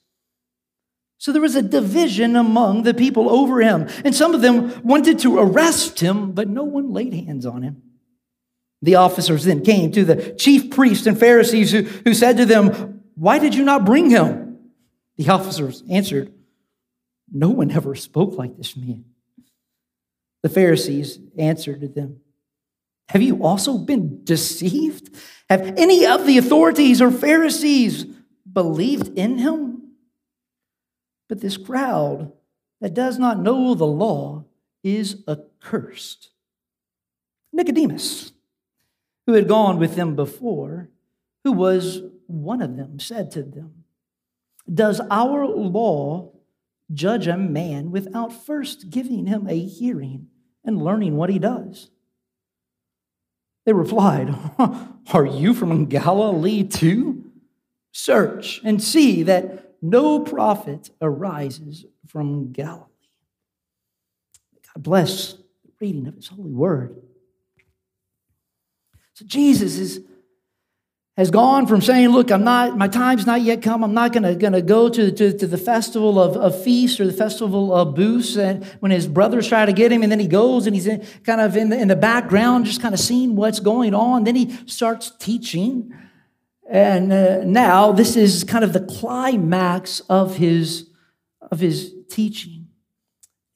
So 1.19 1.33
there 1.33 1.43
was 1.43 1.57
a 1.57 1.63
division 1.63 2.37
among 2.37 2.83
the 2.83 2.95
people 2.95 3.31
over 3.31 3.61
him. 3.61 3.89
And 4.05 4.15
some 4.15 4.35
of 4.35 4.43
them 4.43 4.83
wanted 4.83 5.19
to 5.21 5.39
arrest 5.39 6.01
him, 6.01 6.33
but 6.33 6.49
no 6.49 6.65
one 6.65 6.93
laid 6.93 7.15
hands 7.15 7.47
on 7.47 7.63
him. 7.63 7.83
The 8.83 8.97
officers 8.97 9.45
then 9.45 9.65
came 9.65 9.91
to 9.93 10.05
the 10.05 10.35
chief 10.35 10.71
priests 10.71 11.07
and 11.07 11.19
Pharisees 11.19 11.73
who, 11.73 11.83
who 11.83 12.13
said 12.13 12.37
to 12.37 12.45
them, 12.45 13.03
Why 13.15 13.39
did 13.39 13.55
you 13.55 13.65
not 13.65 13.87
bring 13.87 14.11
him? 14.11 14.59
The 15.17 15.31
officers 15.31 15.83
answered, 15.91 16.33
No 17.33 17.49
one 17.49 17.71
ever 17.71 17.95
spoke 17.95 18.37
like 18.37 18.57
this 18.57 18.77
man. 18.77 19.07
The 20.43 20.51
Pharisees 20.51 21.19
answered 21.39 21.81
to 21.81 21.89
them, 21.89 22.21
Have 23.09 23.23
you 23.23 23.43
also 23.43 23.79
been 23.79 24.23
deceived? 24.23 25.17
Have 25.49 25.63
any 25.79 26.05
of 26.05 26.27
the 26.27 26.37
authorities 26.37 27.01
or 27.01 27.11
Pharisees 27.11 28.05
believed 28.53 29.19
in 29.19 29.39
him? 29.39 29.66
But 31.29 31.41
this 31.41 31.57
crowd 31.57 32.33
that 32.81 32.95
does 32.95 33.19
not 33.19 33.41
know 33.41 33.75
the 33.75 33.87
law 33.87 34.45
is 34.83 35.25
accursed. 35.29 36.31
Nicodemus, 37.53 38.33
who 39.27 39.33
had 39.33 39.49
gone 39.49 39.79
with 39.79 39.97
them 39.97 40.15
before, 40.15 40.91
who 41.43 41.53
was 41.53 42.03
one 42.27 42.63
of 42.63 42.77
them, 42.77 43.01
said 43.01 43.31
to 43.33 43.43
them, 43.43 43.85
Does 44.73 45.01
our 45.11 45.47
law 45.47 46.33
judge 46.93 47.27
a 47.27 47.37
man 47.37 47.91
without 47.91 48.33
first 48.33 48.91
giving 48.91 49.27
him 49.27 49.47
a 49.49 49.59
hearing 49.59 50.29
and 50.65 50.83
learning 50.83 51.17
what 51.17 51.31
he 51.31 51.39
does? 51.39 51.91
They 53.65 53.73
replied, 53.73 54.33
Are 55.13 55.27
you 55.27 55.53
from 55.55 55.87
Galilee 55.87 56.63
too? 56.63 57.25
Search 57.91 58.61
and 58.63 58.83
see 58.83 59.23
that 59.25 59.66
no 59.83 60.21
prophet 60.21 60.91
arises 61.01 61.85
from 62.07 62.53
Galilee. 62.53 62.83
God 64.75 64.83
bless 64.83 65.33
the 65.33 65.73
reading 65.81 66.07
of 66.07 66.15
his 66.15 66.29
holy 66.29 66.53
word. 66.53 66.97
So 69.15 69.25
Jesus 69.25 69.79
is 69.79 70.01
has 71.17 71.31
gone 71.31 71.67
from 71.67 71.81
saying, 71.81 72.11
Look, 72.11 72.31
I'm 72.31 72.45
not, 72.45 72.77
my 72.77 72.89
time's 72.89 73.27
not 73.27 73.41
yet 73.41 73.63
come. 73.63 73.83
I'm 73.83 73.95
not 73.95 74.13
gonna, 74.13 74.35
gonna 74.35 74.61
go 74.61 74.89
to, 74.89 75.11
to, 75.11 75.39
to 75.39 75.47
the 75.47 75.57
festival 75.57 76.21
of, 76.21 76.37
of 76.37 76.63
feast 76.63 77.01
or 77.01 77.07
the 77.07 77.13
festival 77.13 77.75
of 77.75 77.95
booths. 77.95 78.37
And 78.37 78.65
when 78.81 78.93
his 78.93 79.07
brothers 79.07 79.49
try 79.49 79.65
to 79.65 79.73
get 79.73 79.91
him, 79.91 80.03
and 80.03 80.13
then 80.13 80.21
he 80.21 80.29
goes 80.29 80.67
and 80.67 80.77
he's 80.77 80.87
in, 80.87 81.07
kind 81.25 81.41
of 81.41 81.57
in 81.57 81.71
the, 81.71 81.79
in 81.79 81.89
the 81.89 81.97
background, 81.97 82.67
just 82.67 82.83
kind 82.83 82.93
of 82.93 83.01
seeing 83.01 83.35
what's 83.35 83.61
going 83.61 83.95
on. 83.95 84.25
Then 84.25 84.37
he 84.37 84.55
starts 84.67 85.11
teaching. 85.19 85.95
And 86.69 87.13
uh, 87.13 87.45
now 87.45 87.93
this 87.93 88.17
is 88.17 88.45
kind 88.45 88.65
of 88.65 88.73
the 88.73 88.81
climax 88.81 90.01
of 90.09 90.37
his, 90.37 90.91
of 91.41 91.61
his 91.61 91.95
teaching. 92.11 92.69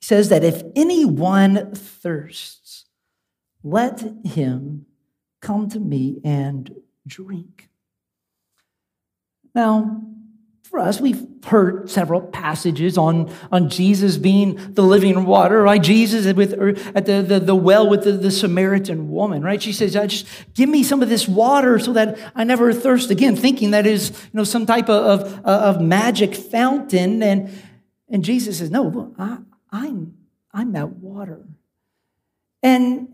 He 0.00 0.06
says 0.06 0.28
that 0.28 0.44
if 0.44 0.62
anyone 0.76 1.74
thirsts, 1.74 2.86
let 3.62 4.02
him 4.24 4.86
come 5.40 5.68
to 5.70 5.80
me 5.80 6.20
and 6.24 6.74
drink. 7.06 7.68
Now, 9.54 10.02
for 10.70 10.78
us, 10.78 11.00
we've 11.00 11.26
heard 11.46 11.90
several 11.90 12.20
passages 12.20 12.96
on, 12.96 13.34
on 13.50 13.68
Jesus 13.68 14.16
being 14.16 14.74
the 14.74 14.82
living 14.82 15.24
water, 15.24 15.62
right? 15.62 15.82
Jesus 15.82 16.32
with, 16.32 16.52
er, 16.52 16.76
at 16.94 17.06
the, 17.06 17.22
the, 17.22 17.40
the 17.40 17.56
well 17.56 17.90
with 17.90 18.04
the, 18.04 18.12
the 18.12 18.30
Samaritan 18.30 19.10
woman, 19.10 19.42
right? 19.42 19.60
She 19.60 19.72
says, 19.72 19.94
just 19.94 20.28
give 20.54 20.68
me 20.68 20.84
some 20.84 21.02
of 21.02 21.08
this 21.08 21.26
water 21.26 21.80
so 21.80 21.92
that 21.94 22.16
I 22.36 22.44
never 22.44 22.72
thirst 22.72 23.10
again, 23.10 23.34
thinking 23.34 23.72
that 23.72 23.84
is, 23.84 24.10
you 24.10 24.30
know, 24.32 24.44
some 24.44 24.64
type 24.64 24.88
of, 24.88 25.26
of, 25.26 25.44
of 25.44 25.80
magic 25.80 26.36
fountain. 26.36 27.20
And, 27.20 27.50
and 28.08 28.24
Jesus 28.24 28.58
says, 28.58 28.70
no, 28.70 29.12
I, 29.18 29.38
I'm, 29.72 30.14
I'm 30.52 30.70
that 30.72 30.90
water. 30.90 31.44
And 32.62 33.08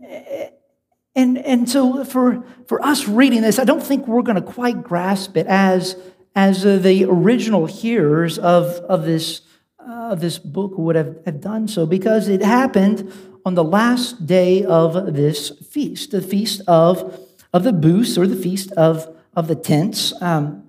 and, 1.17 1.39
and 1.39 1.67
so 1.67 2.05
for, 2.05 2.43
for 2.67 2.85
us 2.85 3.07
reading 3.07 3.41
this, 3.41 3.57
I 3.57 3.63
don't 3.63 3.81
think 3.81 4.07
we're 4.07 4.21
going 4.21 4.35
to 4.35 4.41
quite 4.41 4.83
grasp 4.83 5.35
it 5.35 5.47
as, 5.47 5.99
as 6.37 6.63
uh, 6.63 6.77
the 6.77 7.03
original 7.03 7.65
hearers 7.65 8.37
of, 8.37 8.65
of, 8.87 9.05
this, 9.05 9.41
uh, 9.79 10.13
this 10.13 10.37
book 10.37 10.77
would 10.77 10.95
have, 10.95 11.17
have 11.25 11.41
done 11.41 11.67
so, 11.67 11.83
because 11.83 12.29
it 12.29 12.43
happened 12.43 13.11
on 13.43 13.55
the 13.55 13.63
last 13.63 14.27
day 14.27 14.63
of 14.63 15.15
this 15.15 15.49
feast, 15.49 16.11
the 16.11 16.21
feast 16.21 16.61
of, 16.67 17.19
of 17.53 17.63
the 17.63 17.73
booths 17.73 18.19
or 18.19 18.27
the 18.27 18.35
feast 18.35 18.71
of, 18.73 19.17
of 19.35 19.47
the 19.47 19.55
tents. 19.55 20.13
Um, 20.21 20.63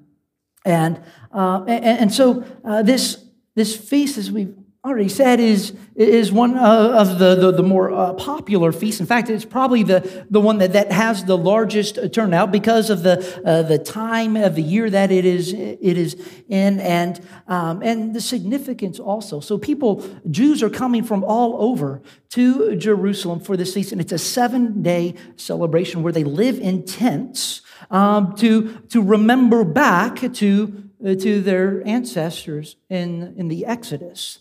and, 0.64 1.02
uh, 1.32 1.62
and, 1.68 1.84
and, 1.84 2.14
so 2.14 2.44
uh, 2.64 2.82
this, 2.82 3.22
this 3.54 3.76
feast, 3.76 4.16
as 4.16 4.32
we've 4.32 4.56
already 4.88 5.08
said, 5.08 5.38
is, 5.38 5.74
is 5.94 6.32
one 6.32 6.56
of 6.56 7.18
the, 7.18 7.34
the, 7.34 7.52
the 7.52 7.62
more 7.62 7.92
uh, 7.92 8.14
popular 8.14 8.72
feasts. 8.72 9.00
In 9.00 9.06
fact, 9.06 9.30
it's 9.30 9.44
probably 9.44 9.82
the, 9.82 10.26
the 10.30 10.40
one 10.40 10.58
that, 10.58 10.72
that 10.72 10.90
has 10.90 11.24
the 11.24 11.36
largest 11.36 11.98
turnout 12.12 12.50
because 12.50 12.90
of 12.90 13.02
the, 13.02 13.42
uh, 13.44 13.62
the 13.62 13.78
time 13.78 14.36
of 14.36 14.54
the 14.54 14.62
year 14.62 14.88
that 14.90 15.12
it 15.12 15.24
is, 15.24 15.52
it 15.52 15.98
is 15.98 16.16
in 16.48 16.80
and, 16.80 17.20
um, 17.46 17.82
and 17.82 18.14
the 18.14 18.20
significance 18.20 18.98
also. 18.98 19.40
So 19.40 19.58
people, 19.58 20.04
Jews 20.30 20.62
are 20.62 20.70
coming 20.70 21.04
from 21.04 21.22
all 21.24 21.62
over 21.62 22.02
to 22.30 22.76
Jerusalem 22.76 23.40
for 23.40 23.56
this 23.56 23.74
feast, 23.74 23.92
and 23.92 24.00
it's 24.00 24.12
a 24.12 24.18
seven 24.18 24.82
day 24.82 25.14
celebration 25.36 26.02
where 26.02 26.12
they 26.12 26.24
live 26.24 26.58
in 26.58 26.84
tents 26.84 27.62
um, 27.90 28.34
to, 28.36 28.78
to 28.90 29.02
remember 29.02 29.64
back 29.64 30.32
to, 30.34 30.90
uh, 31.04 31.14
to 31.14 31.40
their 31.40 31.86
ancestors 31.86 32.76
in, 32.88 33.34
in 33.36 33.48
the 33.48 33.64
Exodus. 33.64 34.40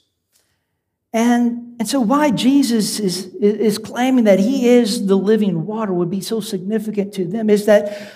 And, 1.17 1.77
and 1.79 1.89
so, 1.89 1.99
why 1.99 2.29
Jesus 2.29 2.99
is, 2.99 3.33
is 3.41 3.79
claiming 3.79 4.25
that 4.25 4.37
he 4.37 4.67
is 4.67 5.07
the 5.07 5.15
living 5.15 5.65
water 5.65 5.91
would 5.91 6.11
be 6.11 6.21
so 6.21 6.41
significant 6.41 7.11
to 7.15 7.25
them 7.25 7.49
is 7.49 7.65
that 7.65 8.13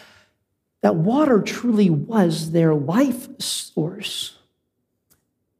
that 0.81 0.93
water 0.98 1.41
truly 1.41 1.89
was 1.89 2.51
their 2.51 2.75
life 2.75 3.27
source. 3.41 4.38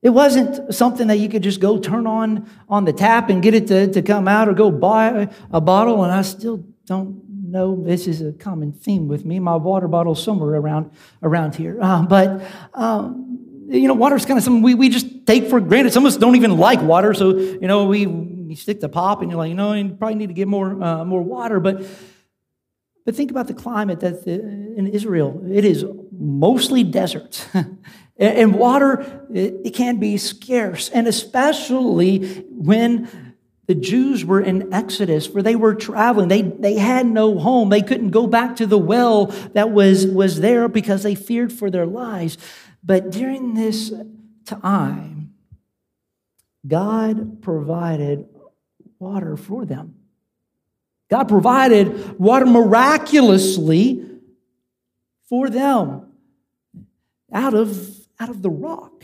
It 0.03 0.12
wasn't 0.12 0.71
something 0.71 1.07
that 1.07 1.17
you 1.17 1.29
could 1.29 1.41
just 1.41 1.60
go 1.60 1.79
turn 1.79 2.05
on 2.05 2.48
on 2.69 2.86
the 2.86 2.93
tap 2.93 3.31
and 3.31 3.41
get 3.41 3.55
it 3.55 3.65
to, 3.69 3.91
to 3.91 4.03
come 4.03 4.27
out 4.27 4.48
or 4.48 4.53
go 4.53 4.69
buy 4.69 5.27
a 5.51 5.60
bottle. 5.60 6.03
And 6.03 6.13
I 6.13 6.21
still 6.21 6.63
don't 6.86 7.24
know, 7.27 7.83
this 7.83 8.05
is 8.05 8.21
a 8.21 8.33
common 8.33 8.71
theme 8.71 9.07
with 9.07 9.25
me. 9.25 9.39
My 9.39 9.55
water 9.55 9.88
bottle's 9.88 10.24
somewhere 10.24 10.51
around, 10.51 10.91
around 11.24 11.55
here. 11.55 11.79
Uh, 11.81 12.03
but 12.03 12.43
um, 12.75 13.30
you 13.72 13.88
know, 13.88 13.94
water 13.94 14.16
is 14.16 14.25
kind 14.25 14.38
of 14.38 14.44
something 14.44 14.62
we, 14.62 14.74
we 14.74 14.90
just 14.90 15.25
take 15.25 15.50
for 15.50 15.60
granted. 15.62 15.94
Some 15.94 16.06
of 16.06 16.12
us 16.12 16.18
don't 16.18 16.36
even 16.36 16.58
like 16.58 16.82
water, 16.82 17.13
so 17.13 17.38
you 17.38 17.68
know, 17.68 17.86
we, 17.86 18.06
we 18.06 18.56
stick 18.56 18.82
to 18.82 18.90
pop, 18.90 19.22
and 19.22 19.32
you're 19.32 19.38
like, 19.38 19.50
you 19.50 19.56
know, 19.56 19.74
you 19.74 19.90
probably 19.90 20.16
need 20.16 20.28
to 20.28 20.34
get 20.34 20.48
more 20.48 20.82
uh, 20.84 21.06
more 21.06 21.22
water. 21.22 21.60
But 21.60 21.86
but 23.06 23.16
think 23.16 23.32
about 23.32 23.48
the 23.48 23.54
climate 23.54 24.01
that 24.01 24.28
in 24.28 24.88
Israel. 24.88 25.42
It 25.50 25.66
is 25.66 25.86
mostly 26.12 26.84
desert. 26.84 27.48
and 28.18 28.54
water 28.54 29.25
it 29.34 29.74
can 29.74 29.98
be 29.98 30.18
scarce 30.18 30.90
and 30.90 31.08
especially 31.08 32.44
when 32.50 33.10
the 33.68 33.75
Jews 33.75 34.25
were 34.25 34.42
in 34.42 34.74
Exodus, 34.74 35.30
where 35.30 35.42
they 35.42 35.56
were 35.56 35.74
traveling. 35.74 36.28
They, 36.28 36.42
they 36.42 36.74
had 36.74 37.06
no 37.06 37.40
home. 37.40 37.70
They 37.70 37.82
couldn't 37.82 38.10
go 38.10 38.28
back 38.28 38.58
to 38.58 38.68
the 38.68 38.78
well 38.78 39.28
that 39.54 39.72
was, 39.72 40.06
was 40.06 40.42
there 40.42 40.68
because 40.68 41.04
they 41.04 41.16
feared 41.16 41.54
for 41.54 41.70
their 41.70 41.86
lives. 41.86 42.38
But 42.83 43.11
during 43.11 43.53
this 43.53 43.93
time, 44.45 45.33
God 46.67 47.41
provided 47.41 48.27
water 49.00 49.35
for 49.35 49.65
them. 49.65 49.95
God 51.09 51.27
provided 51.27 52.17
water 52.19 52.45
miraculously 52.45 54.05
for 55.27 55.50
them 55.50 56.11
out 57.33 57.53
of, 57.53 57.97
out 58.19 58.29
of 58.29 58.41
the 58.41 58.50
rock. 58.50 59.03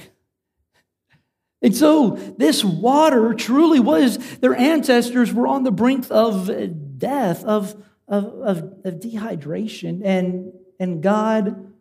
And 1.61 1.75
so, 1.75 2.11
this 2.11 2.63
water 2.63 3.33
truly 3.33 3.79
was, 3.79 4.17
their 4.37 4.55
ancestors 4.55 5.33
were 5.33 5.47
on 5.47 5.63
the 5.63 5.71
brink 5.71 6.05
of 6.11 6.51
death, 6.99 7.43
of, 7.43 7.75
of, 8.07 8.25
of, 8.25 8.57
of 8.85 8.93
dehydration, 8.99 10.01
and, 10.05 10.53
and, 10.79 11.01
God, 11.01 11.73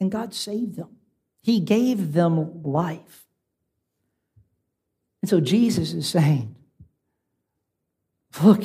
and 0.00 0.10
God 0.10 0.34
saved 0.34 0.76
them. 0.76 0.97
He 1.48 1.60
gave 1.60 2.12
them 2.12 2.62
life. 2.62 3.24
And 5.22 5.30
so 5.30 5.40
Jesus 5.40 5.94
is 5.94 6.06
saying, 6.06 6.54
Look, 8.42 8.62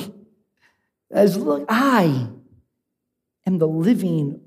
as 1.10 1.34
look, 1.38 1.64
I 1.66 2.28
am 3.46 3.56
the 3.56 3.66
living 3.66 4.38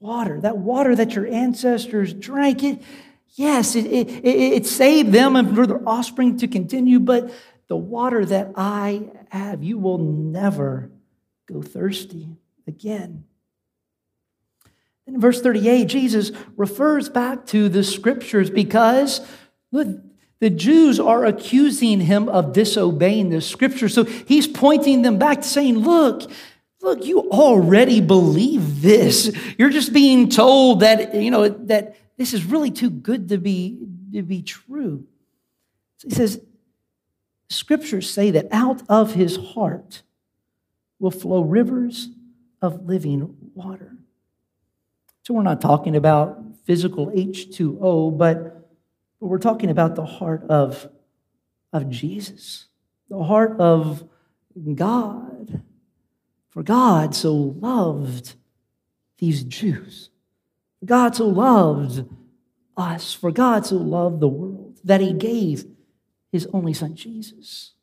water. 0.00 0.40
That 0.40 0.56
water 0.56 0.96
that 0.96 1.14
your 1.14 1.26
ancestors 1.26 2.14
drank, 2.14 2.62
it, 2.62 2.82
yes, 3.34 3.76
it, 3.76 3.84
it, 3.84 4.24
it 4.24 4.66
saved 4.66 5.12
them 5.12 5.36
and 5.36 5.54
for 5.54 5.66
their 5.66 5.86
offspring 5.86 6.38
to 6.38 6.48
continue, 6.48 6.98
but 6.98 7.30
the 7.68 7.76
water 7.76 8.24
that 8.24 8.52
I 8.56 9.10
have, 9.28 9.62
you 9.62 9.76
will 9.76 9.98
never 9.98 10.90
go 11.44 11.60
thirsty 11.60 12.38
again. 12.66 13.24
In 15.06 15.20
verse 15.20 15.40
38, 15.40 15.86
Jesus 15.86 16.32
refers 16.56 17.08
back 17.08 17.46
to 17.46 17.68
the 17.68 17.82
scriptures 17.82 18.50
because 18.50 19.20
look, 19.72 19.88
the 20.42 20.50
Jews 20.50 20.98
are 20.98 21.24
accusing 21.24 22.00
him 22.00 22.28
of 22.28 22.52
disobeying 22.52 23.30
the 23.30 23.40
scriptures. 23.40 23.94
So 23.94 24.02
he's 24.04 24.48
pointing 24.48 25.02
them 25.02 25.18
back 25.18 25.44
saying, 25.44 25.78
Look, 25.78 26.30
look, 26.80 27.04
you 27.04 27.30
already 27.30 28.00
believe 28.00 28.82
this. 28.82 29.36
You're 29.56 29.70
just 29.70 29.92
being 29.92 30.28
told 30.28 30.80
that, 30.80 31.14
you 31.14 31.30
know, 31.30 31.48
that 31.48 31.96
this 32.16 32.34
is 32.34 32.44
really 32.44 32.70
too 32.70 32.90
good 32.90 33.28
to 33.28 33.38
be, 33.38 33.86
to 34.12 34.22
be 34.22 34.42
true. 34.42 35.06
So 35.98 36.08
he 36.08 36.14
says, 36.16 36.40
Scriptures 37.48 38.10
say 38.10 38.30
that 38.32 38.48
out 38.50 38.82
of 38.88 39.14
his 39.14 39.36
heart 39.36 40.02
will 40.98 41.10
flow 41.10 41.42
rivers 41.42 42.08
of 42.60 42.86
living 42.86 43.36
water. 43.54 43.96
So 45.22 45.34
we're 45.34 45.42
not 45.42 45.60
talking 45.60 45.94
about 45.94 46.42
physical 46.64 47.08
H2O, 47.08 48.16
but, 48.16 48.58
we're 49.20 49.38
talking 49.38 49.70
about 49.70 49.94
the 49.94 50.04
heart 50.04 50.42
of, 50.48 50.88
of 51.72 51.88
Jesus, 51.88 52.66
the 53.08 53.22
heart 53.22 53.60
of 53.60 54.02
God. 54.74 55.62
For 56.50 56.64
God 56.64 57.14
so 57.14 57.32
loved 57.32 58.34
these 59.18 59.44
Jews. 59.44 60.10
God 60.84 61.14
so 61.14 61.28
loved 61.28 62.04
us. 62.76 63.14
For 63.14 63.30
God 63.30 63.64
so 63.64 63.76
loved 63.76 64.18
the 64.18 64.28
world 64.28 64.80
that 64.82 65.00
he 65.00 65.12
gave 65.12 65.66
his 66.32 66.48
only 66.52 66.74
son, 66.74 66.96
Jesus. 66.96 67.74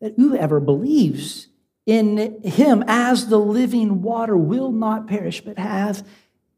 That 0.00 0.14
whoever 0.16 0.58
believes 0.58 1.46
in 1.86 2.42
him 2.42 2.84
as 2.86 3.26
the 3.28 3.38
living 3.38 4.02
water 4.02 4.36
will 4.36 4.70
not 4.70 5.06
perish, 5.06 5.40
but 5.40 5.58
have 5.58 6.06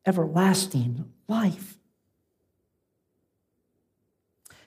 everlasting 0.07 1.11
life. 1.29 1.79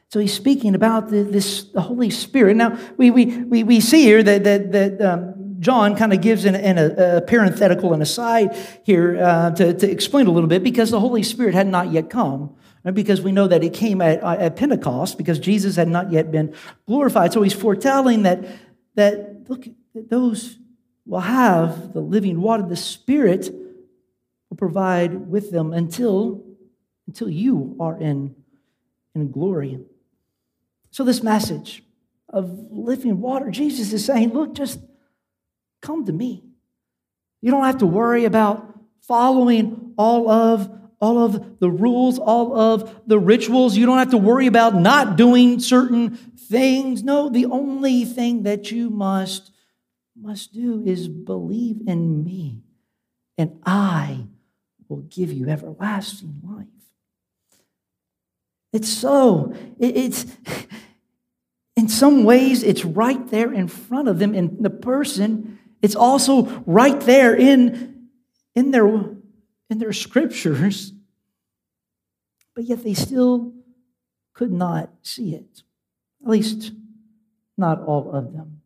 So 0.09 0.19
he's 0.19 0.33
speaking 0.33 0.73
about 0.73 1.09
the, 1.09 1.23
this 1.23 1.65
the 1.65 1.81
Holy 1.81 2.09
Spirit. 2.09 2.55
Now 2.55 2.79
we, 2.95 3.11
we, 3.11 3.25
we, 3.25 3.63
we 3.63 3.79
see 3.81 4.03
here 4.03 4.23
that, 4.23 4.43
that, 4.45 4.71
that 4.71 5.01
um, 5.01 5.57
John 5.59 5.95
kind 5.95 6.13
of 6.13 6.21
gives 6.21 6.45
an, 6.45 6.55
in 6.55 6.77
a, 6.77 7.17
a, 7.17 7.21
parenthetical 7.21 7.93
and 7.93 8.01
aside 8.01 8.57
here 8.83 9.21
uh, 9.21 9.51
to, 9.51 9.73
to 9.73 9.91
explain 9.91 10.27
a 10.27 10.31
little 10.31 10.47
bit 10.47 10.63
because 10.63 10.91
the 10.91 10.99
Holy 10.99 11.23
Spirit 11.23 11.53
had 11.53 11.67
not 11.67 11.91
yet 11.91 12.09
come. 12.09 12.55
Because 12.93 13.21
we 13.21 13.33
know 13.33 13.47
that 13.47 13.65
it 13.65 13.73
came 13.73 13.99
at, 13.99 14.23
at 14.23 14.55
Pentecost 14.55 15.17
because 15.17 15.39
Jesus 15.39 15.75
had 15.75 15.89
not 15.89 16.09
yet 16.09 16.31
been 16.31 16.55
glorified. 16.85 17.33
So 17.33 17.41
he's 17.41 17.51
foretelling 17.51 18.23
that, 18.23 18.45
that 18.95 19.49
look, 19.49 19.67
that 19.97 20.09
those 20.11 20.59
will 21.07 21.21
have 21.21 21.93
the 21.93 22.01
living 22.01 22.39
water, 22.39 22.63
the 22.63 22.75
Spirit 22.75 23.49
will 24.49 24.57
provide 24.57 25.29
with 25.29 25.49
them 25.51 25.73
until, 25.73 26.45
until 27.07 27.29
you 27.29 27.75
are 27.79 27.99
in, 27.99 28.35
in 29.15 29.31
glory. 29.31 29.79
So, 30.91 31.03
this 31.03 31.23
message 31.23 31.83
of 32.29 32.67
living 32.69 33.21
water, 33.21 33.49
Jesus 33.49 33.91
is 33.91 34.05
saying, 34.05 34.33
look, 34.33 34.53
just 34.53 34.79
come 35.81 36.05
to 36.05 36.13
me. 36.13 36.43
You 37.41 37.49
don't 37.49 37.65
have 37.65 37.79
to 37.79 37.87
worry 37.87 38.25
about 38.25 38.79
following 39.01 39.93
all 39.97 40.29
of 40.29 40.71
all 40.99 41.23
of 41.23 41.59
the 41.59 41.69
rules, 41.69 42.17
all 42.17 42.57
of 42.59 43.01
the 43.05 43.19
rituals. 43.19 43.77
You 43.77 43.85
don't 43.85 43.99
have 43.99 44.09
to 44.11 44.17
worry 44.17 44.47
about 44.47 44.73
not 44.73 45.15
doing 45.15 45.59
certain 45.59 46.15
things. 46.15 47.03
No, 47.03 47.29
the 47.29 47.45
only 47.45 48.03
thing 48.03 48.43
that 48.43 48.71
you 48.71 48.89
must 48.89 49.51
must 50.27 50.51
do 50.51 50.83
is 50.85 51.07
believe 51.07 51.87
in 51.87 52.21
me, 52.21 52.61
and 53.37 53.61
I 53.65 54.25
will 54.89 55.03
give 55.03 55.31
you 55.31 55.47
everlasting 55.47 56.41
life. 56.43 56.67
It's 58.73 58.89
so, 58.89 59.53
it's 59.79 60.25
in 61.77 61.87
some 61.87 62.25
ways, 62.25 62.61
it's 62.61 62.83
right 62.83 63.25
there 63.29 63.53
in 63.53 63.69
front 63.69 64.09
of 64.09 64.19
them 64.19 64.35
in 64.35 64.61
the 64.61 64.69
person. 64.69 65.59
It's 65.81 65.95
also 65.95 66.43
right 66.65 66.99
there 66.99 67.33
in, 67.33 68.09
in, 68.53 68.71
their, 68.71 68.85
in 68.85 69.77
their 69.77 69.93
scriptures, 69.93 70.91
but 72.53 72.65
yet 72.65 72.83
they 72.83 72.95
still 72.95 73.53
could 74.33 74.51
not 74.51 74.89
see 75.03 75.33
it, 75.33 75.63
at 76.21 76.29
least 76.29 76.73
not 77.57 77.81
all 77.81 78.11
of 78.11 78.33
them. 78.33 78.57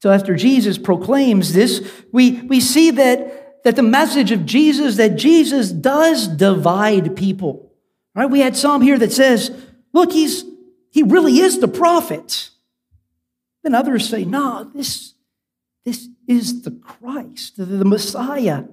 So 0.00 0.10
after 0.12 0.36
Jesus 0.36 0.78
proclaims 0.78 1.52
this, 1.52 1.90
we, 2.12 2.40
we 2.42 2.60
see 2.60 2.92
that, 2.92 3.64
that 3.64 3.76
the 3.76 3.82
message 3.82 4.30
of 4.30 4.46
Jesus, 4.46 4.96
that 4.96 5.16
Jesus 5.16 5.70
does 5.70 6.28
divide 6.28 7.16
people. 7.16 7.72
Right? 8.14 8.30
We 8.30 8.40
had 8.40 8.56
some 8.56 8.80
here 8.80 8.98
that 8.98 9.12
says, 9.12 9.50
look, 9.92 10.12
he's, 10.12 10.44
he 10.90 11.02
really 11.02 11.38
is 11.38 11.58
the 11.58 11.68
prophet. 11.68 12.50
Then 13.62 13.74
others 13.74 14.08
say, 14.08 14.24
no, 14.24 14.70
this, 14.74 15.14
this 15.84 16.08
is 16.28 16.62
the 16.62 16.70
Christ, 16.70 17.56
the, 17.56 17.64
the 17.64 17.84
Messiah. 17.84 18.64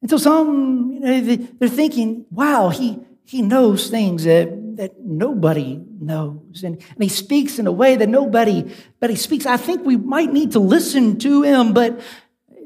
And 0.00 0.10
so 0.10 0.16
some, 0.16 0.92
you 0.92 1.00
know, 1.00 1.36
they're 1.60 1.68
thinking, 1.68 2.26
wow, 2.30 2.70
he, 2.70 2.98
he 3.24 3.40
knows 3.40 3.88
things 3.88 4.24
that 4.24 4.48
that 4.76 5.00
nobody 5.00 5.80
knows. 6.00 6.62
And, 6.64 6.76
and 6.76 7.02
he 7.02 7.08
speaks 7.08 7.58
in 7.58 7.66
a 7.66 7.72
way 7.72 7.96
that 7.96 8.08
nobody, 8.08 8.72
but 9.00 9.10
he 9.10 9.16
speaks. 9.16 9.46
I 9.46 9.56
think 9.56 9.84
we 9.84 9.96
might 9.96 10.32
need 10.32 10.52
to 10.52 10.58
listen 10.58 11.18
to 11.20 11.42
him, 11.42 11.72
but, 11.72 12.00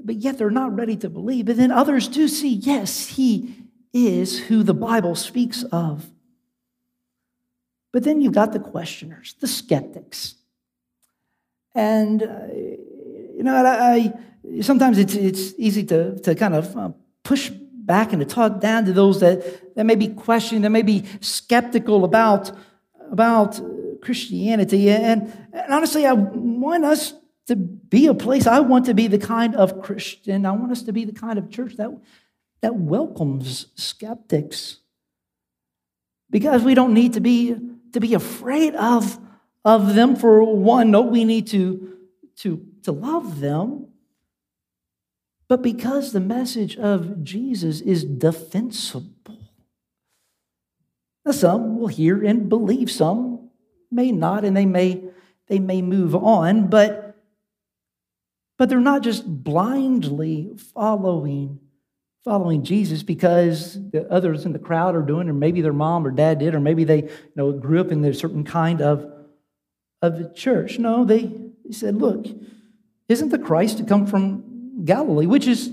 but 0.04 0.16
yet 0.16 0.38
they're 0.38 0.50
not 0.50 0.76
ready 0.76 0.96
to 0.96 1.10
believe. 1.10 1.46
But 1.46 1.56
then 1.56 1.70
others 1.70 2.08
do 2.08 2.28
see, 2.28 2.54
yes, 2.54 3.08
he 3.08 3.54
is 3.92 4.38
who 4.38 4.62
the 4.62 4.74
Bible 4.74 5.14
speaks 5.14 5.64
of. 5.64 6.10
But 7.92 8.04
then 8.04 8.20
you've 8.20 8.34
got 8.34 8.52
the 8.52 8.60
questioners, 8.60 9.34
the 9.40 9.46
skeptics. 9.46 10.34
And, 11.74 12.22
uh, 12.22 12.46
you 13.36 13.42
know, 13.42 13.54
I, 13.54 13.94
I, 13.94 14.62
sometimes 14.62 14.98
it's, 14.98 15.14
it's 15.14 15.54
easy 15.58 15.84
to, 15.84 16.18
to 16.20 16.34
kind 16.34 16.54
of 16.54 16.76
uh, 16.76 16.90
push 17.22 17.50
back 17.86 18.12
and 18.12 18.20
to 18.20 18.26
talk 18.26 18.60
down 18.60 18.84
to 18.84 18.92
those 18.92 19.20
that, 19.20 19.74
that 19.76 19.84
may 19.84 19.94
be 19.94 20.08
questioning, 20.08 20.62
that 20.62 20.70
may 20.70 20.82
be 20.82 21.04
skeptical 21.20 22.04
about, 22.04 22.50
about 23.10 23.60
uh, 23.60 23.64
Christianity. 24.02 24.90
And, 24.90 25.32
and 25.52 25.72
honestly, 25.72 26.04
I 26.04 26.12
want 26.12 26.84
us 26.84 27.14
to 27.46 27.54
be 27.54 28.08
a 28.08 28.14
place, 28.14 28.46
I 28.46 28.58
want 28.58 28.86
to 28.86 28.94
be 28.94 29.06
the 29.06 29.18
kind 29.18 29.54
of 29.54 29.80
Christian, 29.80 30.44
I 30.44 30.50
want 30.50 30.72
us 30.72 30.82
to 30.82 30.92
be 30.92 31.04
the 31.04 31.12
kind 31.12 31.38
of 31.38 31.48
church 31.48 31.76
that, 31.76 31.96
that 32.60 32.74
welcomes 32.74 33.68
skeptics. 33.76 34.78
Because 36.28 36.64
we 36.64 36.74
don't 36.74 36.92
need 36.92 37.12
to 37.12 37.20
be, 37.20 37.54
to 37.92 38.00
be 38.00 38.14
afraid 38.14 38.74
of, 38.74 39.16
of 39.64 39.94
them 39.94 40.16
for 40.16 40.42
one. 40.42 40.90
No, 40.90 41.02
we 41.02 41.24
need 41.24 41.46
to, 41.48 41.96
to, 42.38 42.66
to 42.82 42.90
love 42.90 43.38
them 43.38 43.86
but 45.48 45.62
because 45.62 46.12
the 46.12 46.20
message 46.20 46.76
of 46.76 47.22
Jesus 47.22 47.80
is 47.80 48.04
defensible. 48.04 49.12
Now, 51.24 51.32
some 51.32 51.78
will 51.78 51.88
hear 51.88 52.24
and 52.24 52.48
believe, 52.48 52.90
some 52.90 53.50
may 53.90 54.12
not, 54.12 54.44
and 54.44 54.56
they 54.56 54.66
may, 54.66 55.02
they 55.48 55.58
may 55.58 55.82
move 55.82 56.14
on, 56.14 56.68
but, 56.68 57.16
but 58.58 58.68
they're 58.68 58.80
not 58.80 59.02
just 59.02 59.24
blindly 59.26 60.52
following, 60.74 61.60
following 62.24 62.64
Jesus 62.64 63.02
because 63.02 63.74
the 63.90 64.10
others 64.10 64.46
in 64.46 64.52
the 64.52 64.58
crowd 64.58 64.96
are 64.96 65.02
doing, 65.02 65.28
or 65.28 65.32
maybe 65.32 65.60
their 65.60 65.72
mom 65.72 66.06
or 66.06 66.10
dad 66.10 66.40
did, 66.40 66.54
or 66.54 66.60
maybe 66.60 66.84
they 66.84 67.02
you 67.02 67.32
know, 67.36 67.52
grew 67.52 67.80
up 67.80 67.92
in 67.92 68.04
a 68.04 68.14
certain 68.14 68.44
kind 68.44 68.80
of, 68.80 69.12
of 70.02 70.34
church. 70.34 70.78
No, 70.78 71.04
they, 71.04 71.24
they 71.64 71.72
said, 71.72 71.96
look, 71.96 72.26
isn't 73.08 73.28
the 73.28 73.38
Christ 73.38 73.78
to 73.78 73.84
come 73.84 74.06
from 74.06 74.55
Galilee, 74.84 75.26
which 75.26 75.46
is, 75.46 75.70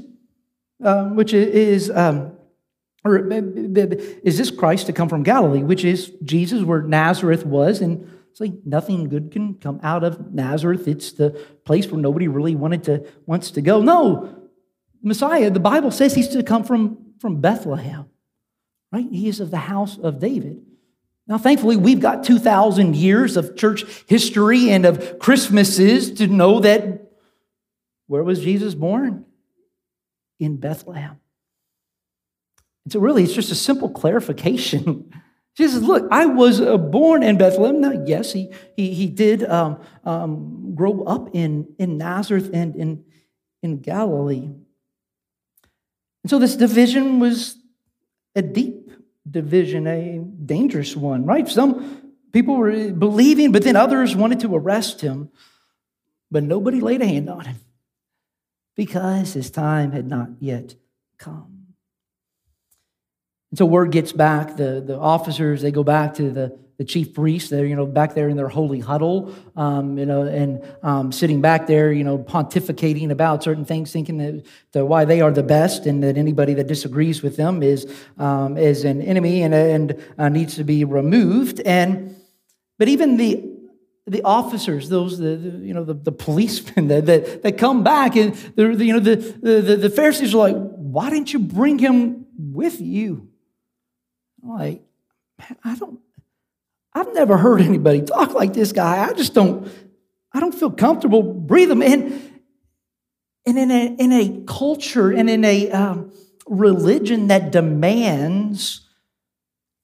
um, 0.84 1.16
which 1.16 1.34
is, 1.34 1.90
um, 1.90 2.38
or 3.06 3.30
is 3.32 4.38
this 4.38 4.52
Christ 4.52 4.86
to 4.88 4.94
come 4.94 5.10
from 5.10 5.24
Galilee, 5.24 5.64
which 5.64 5.84
is 5.84 6.12
Jesus, 6.24 6.64
where 6.64 6.82
Nazareth 6.82 7.46
was, 7.46 7.82
and 7.82 8.10
it's 8.32 8.40
like 8.40 8.54
nothing 8.66 9.10
good 9.10 9.32
can 9.32 9.56
come 9.56 9.80
out 9.84 10.04
of 10.04 10.34
Nazareth. 10.34 10.88
It's 10.88 11.12
the 11.12 11.32
place 11.66 11.88
where 11.88 12.02
nobody 12.02 12.28
really 12.28 12.56
wanted 12.56 12.84
to 12.86 13.08
wants 13.26 13.52
to 13.52 13.62
go. 13.62 13.82
No, 13.82 14.44
Messiah, 15.04 15.52
the 15.52 15.60
Bible 15.60 15.92
says 15.92 16.16
he's 16.16 16.30
to 16.30 16.42
come 16.42 16.64
from, 16.64 16.98
from 17.20 17.42
Bethlehem, 17.42 18.06
right? 18.92 19.06
He 19.12 19.28
is 19.28 19.42
of 19.42 19.52
the 19.52 19.58
house 19.58 19.98
of 19.98 20.20
David. 20.20 20.64
Now, 21.28 21.38
thankfully, 21.38 21.78
we've 21.78 22.00
got 22.00 22.24
2,000 22.24 22.96
years 22.96 23.38
of 23.38 23.56
church 23.56 23.86
history 24.08 24.70
and 24.70 24.86
of 24.86 25.20
Christmases 25.20 26.12
to 26.14 26.28
know 26.28 26.60
that 26.62 27.03
where 28.14 28.24
was 28.24 28.42
Jesus 28.42 28.76
born? 28.76 29.26
In 30.40 30.58
Bethlehem. 30.58 31.20
And 32.86 32.94
so, 32.94 33.00
really, 33.00 33.24
it's 33.24 33.34
just 33.34 33.52
a 33.52 33.56
simple 33.56 33.90
clarification. 33.90 35.12
Jesus, 35.58 35.82
look, 35.82 36.08
I 36.12 36.28
was 36.28 36.62
uh, 36.62 36.78
born 36.78 37.24
in 37.24 37.40
Bethlehem. 37.40 37.82
Now, 37.82 38.04
yes, 38.06 38.32
he, 38.32 38.52
he, 38.78 38.94
he 38.94 39.08
did 39.08 39.44
um, 39.44 39.82
um, 40.04 40.76
grow 40.76 41.02
up 41.06 41.30
in, 41.34 41.74
in 41.80 41.98
Nazareth 41.98 42.52
and 42.54 42.76
in, 42.76 43.04
in 43.64 43.80
Galilee. 43.80 44.46
And 44.46 46.30
so, 46.30 46.38
this 46.38 46.56
division 46.56 47.20
was 47.20 47.58
a 48.36 48.44
deep 48.44 48.92
division, 49.28 49.88
a 49.88 50.20
dangerous 50.46 50.96
one, 50.96 51.26
right? 51.26 51.50
Some 51.50 52.14
people 52.32 52.58
were 52.58 52.92
believing, 52.92 53.52
but 53.52 53.64
then 53.64 53.76
others 53.76 54.16
wanted 54.16 54.42
to 54.42 54.56
arrest 54.56 55.02
him, 55.02 55.32
but 56.30 56.44
nobody 56.44 56.80
laid 56.80 57.02
a 57.02 57.08
hand 57.08 57.28
on 57.28 57.46
him 57.46 57.56
because 58.76 59.34
his 59.34 59.52
time 59.52 59.92
had 59.92 60.08
not 60.08 60.30
yet 60.40 60.76
come. 61.18 61.54
And 63.52 63.58
so 63.58 63.66
word 63.66 63.92
gets 63.92 64.12
back, 64.12 64.58
the, 64.58 64.84
the 64.86 64.98
officers, 64.98 65.62
they 65.62 65.72
go 65.72 65.84
back 65.84 66.16
to 66.16 66.32
the, 66.32 66.58
the 66.78 66.84
chief 66.84 67.14
priests, 67.14 67.52
they're, 67.52 67.68
you 67.68 67.76
know, 67.76 67.86
back 67.86 68.16
there 68.16 68.28
in 68.28 68.36
their 68.36 68.48
holy 68.48 68.80
huddle, 68.80 69.32
um, 69.56 69.96
you 70.00 70.08
know, 70.08 70.24
and 70.24 70.64
um, 70.82 71.12
sitting 71.12 71.40
back 71.40 71.68
there, 71.68 71.92
you 71.92 72.04
know, 72.04 72.18
pontificating 72.18 73.12
about 73.12 73.44
certain 73.44 73.64
things, 73.64 73.92
thinking 73.92 74.18
that, 74.18 74.44
that 74.72 74.86
why 74.86 75.06
they 75.06 75.22
are 75.22 75.32
the 75.32 75.44
best 75.44 75.86
and 75.86 76.02
that 76.02 76.18
anybody 76.18 76.56
that 76.56 76.66
disagrees 76.66 77.22
with 77.22 77.38
them 77.38 77.62
is, 77.62 77.86
um, 78.18 78.58
is 78.58 78.86
an 78.86 79.04
enemy 79.04 79.44
and, 79.44 79.54
and 79.54 80.04
uh, 80.18 80.30
needs 80.30 80.56
to 80.56 80.64
be 80.64 80.84
removed. 80.84 81.60
And, 81.60 82.16
but 82.80 82.88
even 82.88 83.18
the 83.18 83.53
the 84.06 84.22
officers, 84.24 84.90
those 84.90 85.18
the, 85.18 85.36
the, 85.36 85.66
you 85.66 85.74
know 85.74 85.84
the, 85.84 85.94
the 85.94 86.12
policemen 86.12 86.88
that, 86.90 87.06
that, 87.06 87.44
that 87.44 87.58
come 87.58 87.84
back 87.84 88.16
and 88.16 88.34
the, 88.56 88.76
the 88.76 88.86
you 88.86 88.94
know 88.94 89.00
the, 89.00 89.16
the, 89.16 89.76
the 89.78 89.90
Pharisees 89.90 90.34
are 90.34 90.38
like, 90.38 90.56
why 90.56 91.10
didn't 91.10 91.34
you 91.34 91.40
bring 91.40 91.80
him 91.80 92.26
with 92.38 92.82
you? 92.82 93.30
I'm 94.44 94.50
like, 94.50 94.82
man, 95.40 95.58
I 95.64 95.76
don't, 95.76 96.00
I've 96.94 97.14
never 97.14 97.38
heard 97.38 97.62
anybody 97.62 98.02
talk 98.02 98.34
like 98.34 98.54
this 98.54 98.72
guy. 98.72 99.08
I 99.08 99.14
just 99.14 99.34
don't, 99.34 99.68
I 100.32 100.40
don't 100.40 100.54
feel 100.54 100.72
comfortable 100.72 101.24
breathing. 101.24 101.82
And, 101.82 102.42
and 103.46 103.58
in, 103.58 103.72
a, 103.72 103.96
in 103.96 104.12
a 104.12 104.44
culture 104.46 105.12
and 105.12 105.30
in 105.30 105.44
a 105.44 105.72
um, 105.72 106.12
religion 106.48 107.28
that 107.28 107.52
demands 107.52 108.88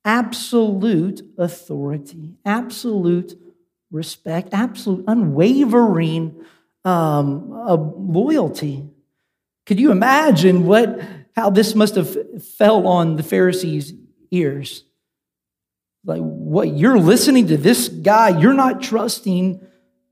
absolute 0.06 1.22
authority, 1.38 2.36
absolute 2.46 3.40
respect, 3.92 4.50
absolute 4.54 5.06
unwavering 5.08 6.46
um, 6.86 7.52
uh, 7.52 7.76
loyalty. 7.76 8.88
Could 9.66 9.80
you 9.80 9.92
imagine 9.92 10.66
what 10.66 11.00
how 11.36 11.50
this 11.50 11.76
must 11.76 11.96
have 11.96 12.44
fell 12.44 12.88
on 12.88 13.16
the 13.16 13.24
Pharisees' 13.24 13.94
ears? 14.32 14.84
Like, 16.06 16.22
what 16.22 16.76
you're 16.76 17.00
listening 17.00 17.48
to 17.48 17.58
this 17.58 17.88
guy, 17.88 18.40
you're 18.40 18.54
not 18.54 18.82
trusting 18.82 19.66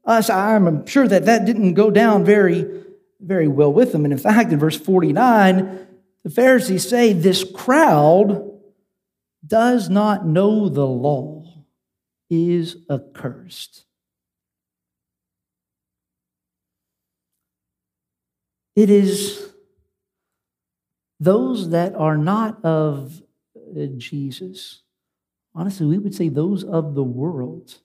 us. 0.05 0.29
I'm 0.29 0.85
sure 0.85 1.07
that 1.07 1.25
that 1.25 1.45
didn't 1.45 1.73
go 1.73 1.89
down 1.91 2.23
very, 2.23 2.65
very 3.19 3.47
well 3.47 3.71
with 3.71 3.91
them. 3.91 4.05
And 4.05 4.13
in 4.13 4.19
fact, 4.19 4.51
in 4.51 4.59
verse 4.59 4.77
49, 4.77 5.87
the 6.23 6.29
Pharisees 6.29 6.87
say, 6.87 7.13
This 7.13 7.43
crowd 7.43 8.51
does 9.45 9.89
not 9.89 10.25
know 10.25 10.69
the 10.69 10.85
law 10.85 11.36
is 12.29 12.77
accursed. 12.89 13.85
It 18.75 18.89
is 18.89 19.53
those 21.19 21.69
that 21.71 21.95
are 21.95 22.17
not 22.17 22.63
of 22.63 23.21
uh, 23.55 23.85
Jesus, 23.97 24.83
honestly, 25.55 25.87
we 25.87 25.97
would 25.97 26.13
say 26.13 26.29
those 26.29 26.63
of 26.63 26.93
the 26.93 27.03
world 27.03 27.79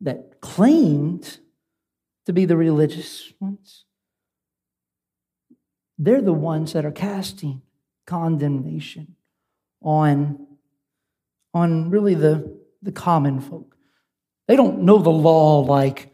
that 0.00 0.40
claimed 0.40 1.38
to 2.26 2.32
be 2.32 2.44
the 2.44 2.56
religious 2.56 3.32
ones. 3.40 3.84
They're 5.98 6.22
the 6.22 6.32
ones 6.32 6.72
that 6.72 6.84
are 6.84 6.92
casting 6.92 7.62
condemnation 8.06 9.16
on, 9.82 10.46
on 11.52 11.90
really 11.90 12.14
the, 12.14 12.59
the 12.82 12.92
common 12.92 13.40
folk. 13.40 13.76
They 14.48 14.56
don't 14.56 14.82
know 14.82 14.98
the 14.98 15.10
law 15.10 15.60
like, 15.60 16.12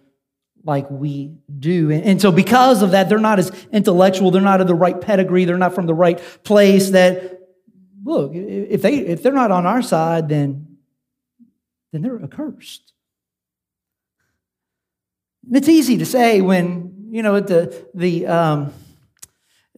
like 0.64 0.90
we 0.90 1.32
do. 1.58 1.90
And, 1.90 2.20
so, 2.20 2.30
because 2.30 2.82
of 2.82 2.90
that, 2.90 3.08
they're 3.08 3.18
not 3.18 3.38
as 3.38 3.50
intellectual, 3.72 4.30
they're 4.30 4.42
not 4.42 4.60
of 4.60 4.66
the 4.66 4.74
right 4.74 5.00
pedigree, 5.00 5.44
they're 5.44 5.56
not 5.56 5.74
from 5.74 5.86
the 5.86 5.94
right 5.94 6.20
place. 6.42 6.90
That, 6.90 7.40
look, 8.04 8.32
if, 8.34 8.82
they, 8.82 8.98
if 8.98 9.22
they're 9.22 9.32
not 9.32 9.50
on 9.50 9.64
our 9.64 9.82
side, 9.82 10.28
then, 10.28 10.76
then 11.92 12.02
they're 12.02 12.22
accursed. 12.22 12.92
And 15.46 15.56
it's 15.56 15.68
easy 15.68 15.98
to 15.98 16.06
say 16.06 16.40
when, 16.40 17.08
you 17.10 17.22
know, 17.22 17.36
at 17.36 17.46
the, 17.46 17.88
the, 17.94 18.26
um, 18.26 18.72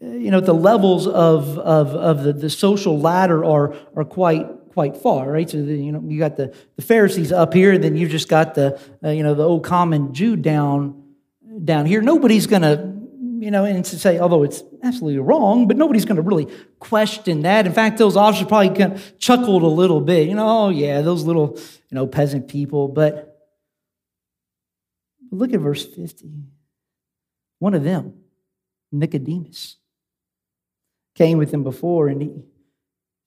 you 0.00 0.30
know, 0.30 0.40
the 0.40 0.54
levels 0.54 1.06
of, 1.06 1.58
of, 1.58 1.94
of 1.94 2.22
the, 2.22 2.32
the 2.32 2.50
social 2.50 2.98
ladder 2.98 3.44
are, 3.44 3.74
are 3.94 4.04
quite, 4.04 4.48
quite 4.78 4.96
far, 4.96 5.28
right? 5.28 5.50
So, 5.50 5.60
the, 5.60 5.74
you 5.74 5.90
know, 5.90 6.00
you 6.06 6.20
got 6.20 6.36
the, 6.36 6.54
the 6.76 6.82
Pharisees 6.82 7.32
up 7.32 7.52
here, 7.52 7.76
then 7.78 7.96
you've 7.96 8.12
just 8.12 8.28
got 8.28 8.54
the, 8.54 8.80
uh, 9.02 9.08
you 9.08 9.24
know, 9.24 9.34
the 9.34 9.42
old 9.42 9.64
common 9.64 10.14
Jew 10.14 10.36
down, 10.36 11.02
down 11.64 11.84
here. 11.84 12.00
Nobody's 12.00 12.46
to, 12.46 12.96
you 13.40 13.50
know, 13.50 13.64
and 13.64 13.84
to 13.84 13.98
say, 13.98 14.20
although 14.20 14.44
it's 14.44 14.62
absolutely 14.84 15.18
wrong, 15.18 15.66
but 15.66 15.76
nobody's 15.76 16.04
going 16.04 16.14
to 16.14 16.22
really 16.22 16.46
question 16.78 17.42
that. 17.42 17.66
In 17.66 17.72
fact, 17.72 17.98
those 17.98 18.16
officers 18.16 18.46
probably 18.46 18.68
kind 18.68 18.92
of 18.92 19.18
chuckled 19.18 19.64
a 19.64 19.66
little 19.66 20.00
bit, 20.00 20.28
you 20.28 20.36
know, 20.36 20.46
oh, 20.46 20.68
yeah, 20.68 21.00
those 21.00 21.24
little, 21.24 21.56
you 21.56 21.96
know, 21.96 22.06
peasant 22.06 22.46
people. 22.46 22.86
But 22.86 23.36
look 25.32 25.52
at 25.52 25.58
verse 25.58 25.84
50. 25.84 26.30
One 27.58 27.74
of 27.74 27.82
them, 27.82 28.14
Nicodemus 28.92 29.78
came 31.16 31.36
with 31.36 31.52
him 31.52 31.64
before, 31.64 32.06
and 32.06 32.22
he, 32.22 32.30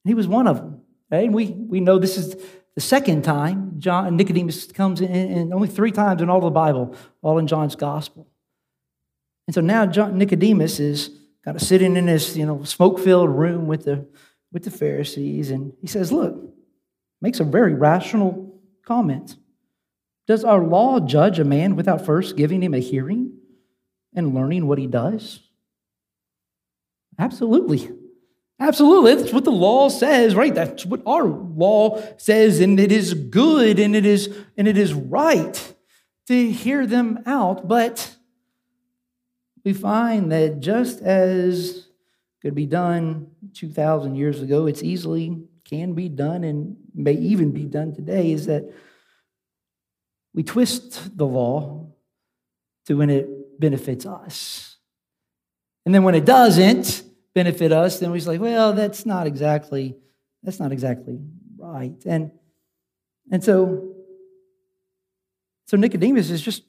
he 0.05 0.13
was 0.13 0.29
one 0.29 0.47
of 0.47 0.55
them. 0.55 0.80
And 1.11 1.33
we, 1.33 1.47
we 1.47 1.81
know 1.81 1.99
this 1.99 2.17
is 2.17 2.35
the 2.73 2.81
second 2.81 3.23
time 3.23 3.75
John 3.79 4.15
Nicodemus 4.15 4.71
comes 4.71 5.01
in, 5.01 5.11
and 5.11 5.53
only 5.53 5.67
three 5.67 5.91
times 5.91 6.21
in 6.21 6.29
all 6.29 6.37
of 6.37 6.43
the 6.43 6.51
Bible, 6.51 6.95
all 7.21 7.37
in 7.37 7.47
John's 7.47 7.75
gospel. 7.75 8.27
And 9.47 9.53
so 9.53 9.61
now 9.61 9.85
John, 9.85 10.17
Nicodemus 10.17 10.79
is 10.79 11.09
kind 11.43 11.57
of 11.57 11.61
sitting 11.61 11.97
in 11.97 12.05
this, 12.05 12.37
you 12.37 12.45
know, 12.45 12.63
smoke-filled 12.63 13.29
room 13.29 13.67
with 13.67 13.83
the 13.85 14.07
with 14.53 14.63
the 14.63 14.71
Pharisees, 14.71 15.49
and 15.49 15.73
he 15.79 15.87
says, 15.87 16.11
"Look," 16.11 16.53
makes 17.21 17.39
a 17.39 17.45
very 17.45 17.73
rational 17.73 18.61
comment. 18.85 19.37
Does 20.27 20.43
our 20.43 20.63
law 20.63 20.99
judge 20.99 21.39
a 21.39 21.43
man 21.43 21.75
without 21.75 22.05
first 22.05 22.37
giving 22.37 22.61
him 22.61 22.73
a 22.73 22.79
hearing 22.79 23.33
and 24.13 24.35
learning 24.35 24.67
what 24.67 24.77
he 24.77 24.87
does? 24.87 25.41
Absolutely. 27.17 27.91
Absolutely. 28.61 29.15
That's 29.15 29.33
what 29.33 29.43
the 29.43 29.51
law 29.51 29.89
says, 29.89 30.35
right? 30.35 30.53
That's 30.53 30.85
what 30.85 31.01
our 31.07 31.23
law 31.23 31.99
says, 32.17 32.59
and 32.59 32.79
it 32.79 32.91
is 32.91 33.15
good 33.15 33.79
and 33.79 33.95
it 33.95 34.05
is 34.05 34.29
and 34.55 34.67
it 34.67 34.77
is 34.77 34.93
right 34.93 35.75
to 36.27 36.51
hear 36.51 36.85
them 36.85 37.23
out. 37.25 37.67
But 37.67 38.15
we 39.65 39.73
find 39.73 40.31
that 40.31 40.59
just 40.59 41.01
as 41.01 41.87
could 42.43 42.53
be 42.53 42.67
done 42.67 43.31
2,000 43.55 44.15
years 44.15 44.43
ago, 44.43 44.67
it's 44.67 44.83
easily 44.83 45.43
can 45.65 45.93
be 45.93 46.07
done 46.07 46.43
and 46.43 46.77
may 46.93 47.13
even 47.13 47.51
be 47.51 47.65
done 47.65 47.95
today, 47.95 48.31
is 48.31 48.45
that 48.45 48.71
we 50.35 50.43
twist 50.43 51.17
the 51.17 51.25
law 51.25 51.87
to 52.85 52.95
when 52.95 53.09
it 53.09 53.59
benefits 53.59 54.05
us. 54.05 54.77
And 55.83 55.95
then 55.95 56.03
when 56.03 56.13
it 56.13 56.25
doesn't, 56.25 57.03
benefit 57.33 57.71
us, 57.71 57.99
then 57.99 58.11
we're 58.11 58.21
like, 58.21 58.41
well, 58.41 58.73
that's 58.73 59.05
not 59.05 59.27
exactly, 59.27 59.95
that's 60.43 60.59
not 60.59 60.71
exactly 60.71 61.19
right. 61.57 61.95
And 62.05 62.31
and 63.31 63.43
so, 63.43 63.95
so 65.67 65.77
Nicodemus 65.77 66.29
is 66.29 66.41
just 66.41 66.63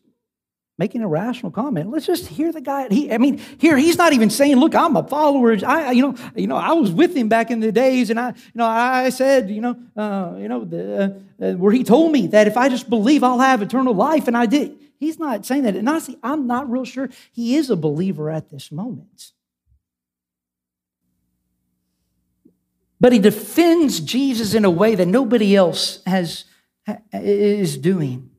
making 0.79 1.03
a 1.03 1.09
rational 1.09 1.51
comment. 1.51 1.91
Let's 1.91 2.07
just 2.07 2.27
hear 2.29 2.53
the 2.53 2.61
guy. 2.61 2.89
He, 2.89 3.13
I 3.13 3.19
mean, 3.19 3.41
here 3.59 3.77
he's 3.77 3.99
not 3.99 4.13
even 4.13 4.31
saying, 4.31 4.57
"Look, 4.57 4.75
I'm 4.75 4.97
a 4.97 5.03
follower." 5.03 5.57
I, 5.67 5.91
you 5.91 6.03
know, 6.03 6.15
you 6.37 6.47
know, 6.47 6.57
I 6.57 6.73
was 6.73 6.93
with 6.93 7.17
him 7.17 7.29
back 7.29 7.51
in 7.51 7.61
the 7.61 7.73
days, 7.73 8.11
and 8.11 8.19
I, 8.19 8.29
you 8.29 8.55
know, 8.55 8.67
I 8.67 9.11
said, 9.11 9.51
you 9.51 9.61
know, 9.61 9.77
uh, 9.97 10.37
you 10.39 10.49
know, 10.49 10.65
the, 10.65 11.21
uh, 11.41 11.53
where 11.53 11.73
he 11.73 11.83
told 11.83 12.13
me 12.13 12.29
that 12.29 12.47
if 12.47 12.57
I 12.57 12.69
just 12.69 12.89
believe, 12.89 13.25
I'll 13.25 13.41
have 13.41 13.61
eternal 13.61 13.95
life, 13.95 14.29
and 14.29 14.37
I 14.37 14.47
did. 14.47 14.79
He's 14.99 15.19
not 15.19 15.45
saying 15.45 15.65
that, 15.65 15.75
and 15.75 15.89
honestly, 15.89 16.17
I'm 16.23 16.47
not 16.47 16.71
real 16.71 16.85
sure 16.85 17.09
he 17.33 17.57
is 17.57 17.71
a 17.71 17.77
believer 17.77 18.31
at 18.31 18.51
this 18.51 18.71
moment. 18.71 19.33
But 23.03 23.13
he 23.13 23.19
defends 23.19 23.99
Jesus 23.99 24.55
in 24.55 24.65
a 24.65 24.71
way 24.71 24.95
that 24.95 25.07
nobody 25.07 25.57
else 25.57 26.01
has, 26.07 26.45
is 27.13 27.77
doing. 27.77 28.31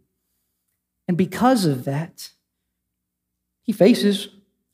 And 1.06 1.18
because 1.18 1.66
of 1.66 1.84
that, 1.84 2.30
he 3.64 3.74
faces 3.74 4.30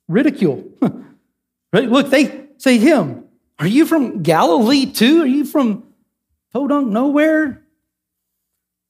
ridicule. 0.07 0.63
right? 1.73 1.89
Look, 1.89 2.11
they 2.11 2.49
say 2.57 2.77
him, 2.77 3.25
Are 3.57 3.65
you 3.65 3.87
from 3.87 4.21
Galilee 4.21 4.85
too? 4.85 5.23
Are 5.23 5.27
you 5.27 5.43
from 5.43 5.85
Podunk 6.53 6.89
nowhere? 6.89 7.63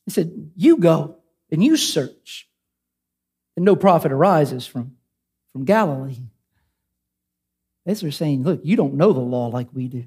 He 0.04 0.12
said, 0.12 0.52
You 0.58 0.76
go 0.76 1.16
and 1.50 1.64
you 1.64 1.78
search. 1.78 2.50
And 3.56 3.64
no 3.64 3.78
prophet 3.78 4.12
arises 4.12 4.68
from, 4.68 4.98
from 5.54 5.64
Galilee. 5.64 6.24
They're 7.86 8.12
saying, 8.12 8.44
Look, 8.44 8.60
you 8.66 8.76
don't 8.76 8.96
know 8.96 9.14
the 9.14 9.22
law 9.22 9.48
like 9.48 9.70
we 9.72 9.88
do. 9.88 10.04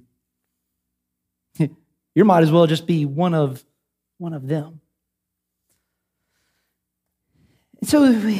you 2.15 2.25
might 2.25 2.43
as 2.43 2.51
well 2.51 2.67
just 2.67 2.87
be 2.87 3.05
one 3.05 3.35
of 3.35 3.65
one 4.19 4.35
of 4.35 4.47
them. 4.47 4.81
So 7.85 8.39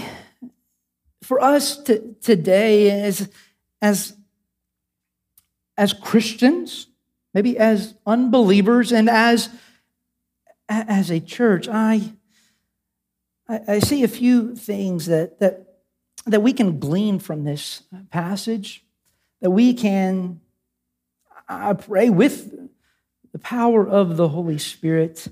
for 1.23 1.41
us 1.41 1.77
to, 1.85 2.15
today 2.21 2.91
as 2.91 3.29
as 3.81 4.17
as 5.77 5.93
Christians, 5.93 6.87
maybe 7.35 7.59
as 7.59 7.95
unbelievers 8.07 8.93
and 8.93 9.11
as 9.11 9.49
as 10.69 11.11
a 11.11 11.21
church, 11.21 11.69
I 11.69 12.13
I 13.49 13.81
see 13.81 14.05
a 14.05 14.09
few 14.09 14.55
things 14.55 15.07
that 15.07 15.41
that 15.41 15.73
that 16.27 16.41
we 16.41 16.53
can 16.53 16.79
glean 16.79 17.19
from 17.19 17.45
this 17.45 17.83
passage, 18.11 18.85
that 19.41 19.51
we 19.51 19.75
can, 19.75 20.41
I 21.49 21.73
pray, 21.73 22.11
with 22.11 22.62
the 23.33 23.39
power 23.39 23.87
of 23.87 24.17
the 24.17 24.29
Holy 24.29 24.59
Spirit 24.59 25.29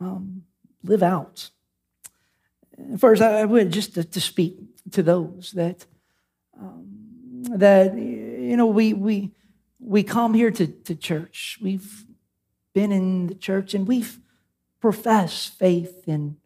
um, 0.00 0.44
live 0.82 1.02
out. 1.02 1.50
First, 2.98 3.22
I 3.22 3.44
would 3.44 3.72
just 3.72 3.94
to, 3.94 4.04
to 4.04 4.20
speak 4.20 4.58
to 4.92 5.02
those 5.02 5.52
that 5.52 5.84
um, 6.58 7.42
that 7.56 7.96
you 7.96 8.56
know 8.56 8.66
we 8.66 8.92
we 8.92 9.32
we 9.80 10.02
come 10.02 10.34
here 10.34 10.50
to, 10.50 10.66
to 10.66 10.94
church. 10.94 11.58
We've 11.60 12.04
been 12.72 12.92
in 12.92 13.26
the 13.26 13.34
church 13.34 13.74
and 13.74 13.86
we've 13.86 14.20
professed 14.80 15.58
faith 15.58 16.04
in 16.06 16.36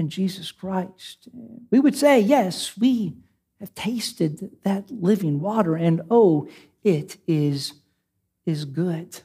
in 0.00 0.08
Jesus 0.08 0.50
Christ. 0.50 1.28
We 1.70 1.78
would 1.78 1.94
say, 1.94 2.18
yes, 2.20 2.76
we 2.78 3.16
have 3.60 3.74
tasted 3.74 4.50
that 4.62 4.90
living 4.90 5.40
water, 5.40 5.76
and 5.76 6.00
oh, 6.10 6.48
it 6.82 7.18
is, 7.26 7.74
is 8.46 8.64
good. 8.64 9.20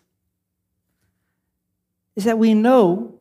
Is 2.16 2.24
that 2.24 2.38
we 2.38 2.54
know, 2.54 3.20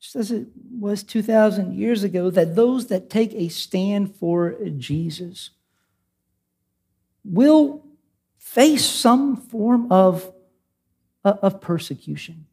just 0.00 0.16
as 0.16 0.30
it 0.30 0.46
was 0.78 1.02
2,000 1.02 1.74
years 1.74 2.04
ago, 2.04 2.30
that 2.30 2.54
those 2.54 2.86
that 2.88 3.08
take 3.08 3.32
a 3.34 3.48
stand 3.48 4.14
for 4.14 4.56
Jesus 4.76 5.50
will 7.24 7.82
face 8.38 8.84
some 8.84 9.36
form 9.36 9.90
of, 9.90 10.32
uh, 11.24 11.34
of 11.42 11.60
persecution. 11.60 12.46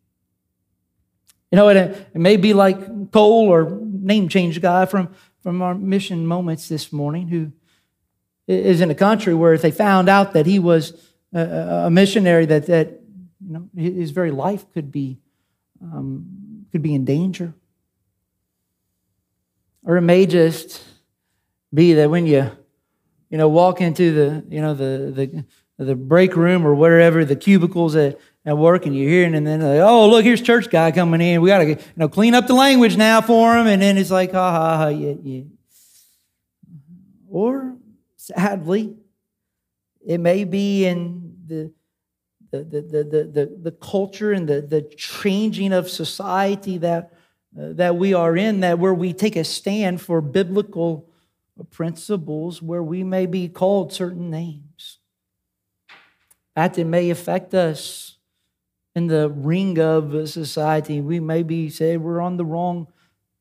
You 1.51 1.57
know, 1.57 1.69
it, 1.69 1.77
it 1.77 2.15
may 2.15 2.37
be 2.37 2.53
like 2.53 3.11
Cole 3.11 3.47
or 3.47 3.69
name 3.81 4.27
change 4.27 4.59
guy 4.59 4.85
from, 4.87 5.13
from 5.43 5.61
our 5.61 5.75
mission 5.75 6.25
moments 6.25 6.67
this 6.67 6.91
morning 6.91 7.27
who 7.27 7.51
is 8.47 8.81
in 8.81 8.89
a 8.89 8.95
country 8.95 9.33
where 9.33 9.53
if 9.53 9.61
they 9.61 9.71
found 9.71 10.09
out 10.09 10.33
that 10.33 10.45
he 10.45 10.57
was 10.57 10.99
a, 11.33 11.85
a 11.85 11.89
missionary, 11.91 12.45
that, 12.47 12.65
that 12.65 12.99
you 13.45 13.53
know, 13.53 13.69
his 13.75 14.11
very 14.11 14.31
life 14.31 14.65
could 14.73 14.91
be, 14.91 15.19
um, 15.83 16.65
could 16.71 16.81
be 16.81 16.95
in 16.95 17.05
danger. 17.05 17.53
Or 19.85 19.97
it 19.97 20.01
may 20.01 20.25
just 20.25 20.83
be 21.73 21.93
that 21.93 22.09
when 22.09 22.25
you, 22.25 22.49
you 23.29 23.37
know, 23.37 23.49
walk 23.49 23.81
into 23.81 24.13
the, 24.13 24.45
you 24.47 24.61
know, 24.61 24.73
the, 24.73 25.11
the, 25.77 25.83
the 25.83 25.95
break 25.95 26.35
room 26.35 26.65
or 26.65 26.73
wherever, 26.73 27.25
the 27.25 27.35
cubicles 27.35 27.95
at, 27.95 28.17
at 28.45 28.57
work, 28.57 28.85
and 28.85 28.95
you're 28.95 29.09
hearing, 29.09 29.35
and 29.35 29.45
then 29.45 29.61
like, 29.61 29.79
oh, 29.79 30.09
look, 30.09 30.23
here's 30.23 30.41
church 30.41 30.69
guy 30.69 30.91
coming 30.91 31.19
in. 31.19 31.41
We 31.41 31.49
got 31.49 31.59
to, 31.59 31.65
you 31.65 31.77
know, 31.97 32.07
clean 32.07 32.33
up 32.33 32.47
the 32.47 32.53
language 32.53 32.95
now 32.95 33.21
for 33.21 33.57
him. 33.57 33.67
And 33.67 33.81
then 33.81 33.97
it's 33.97 34.11
like, 34.11 34.31
ha, 34.31 34.51
ha, 34.51 34.77
ha, 34.77 34.87
yeah, 34.87 35.15
yeah. 35.21 35.43
Or 37.27 37.75
sadly, 38.15 38.95
it 40.05 40.19
may 40.19 40.43
be 40.43 40.85
in 40.85 41.35
the, 41.45 41.71
the, 42.59 42.81
the, 42.81 43.03
the, 43.03 43.23
the, 43.23 43.57
the 43.63 43.71
culture 43.71 44.31
and 44.31 44.47
the, 44.47 44.61
the 44.61 44.81
changing 44.95 45.73
of 45.73 45.89
society 45.89 46.77
that 46.77 47.13
uh, 47.55 47.71
that 47.73 47.95
we 47.95 48.15
are 48.15 48.35
in, 48.35 48.61
that 48.61 48.79
where 48.79 48.95
we 48.95 49.13
take 49.13 49.35
a 49.35 49.43
stand 49.43 50.01
for 50.01 50.21
biblical 50.21 51.07
principles, 51.69 52.63
where 52.63 52.81
we 52.81 53.03
may 53.03 53.27
be 53.27 53.47
called 53.47 53.93
certain 53.93 54.31
names. 54.31 54.97
That 56.55 56.77
it 56.79 56.85
may 56.85 57.11
affect 57.11 57.53
us 57.53 58.17
in 58.95 59.05
the 59.05 59.29
ring 59.29 59.79
of 59.79 60.27
society. 60.29 60.99
We 60.99 61.19
may 61.19 61.43
be 61.43 61.69
say 61.69 61.97
we're 61.97 62.21
on 62.21 62.37
the 62.37 62.45
wrong 62.45 62.87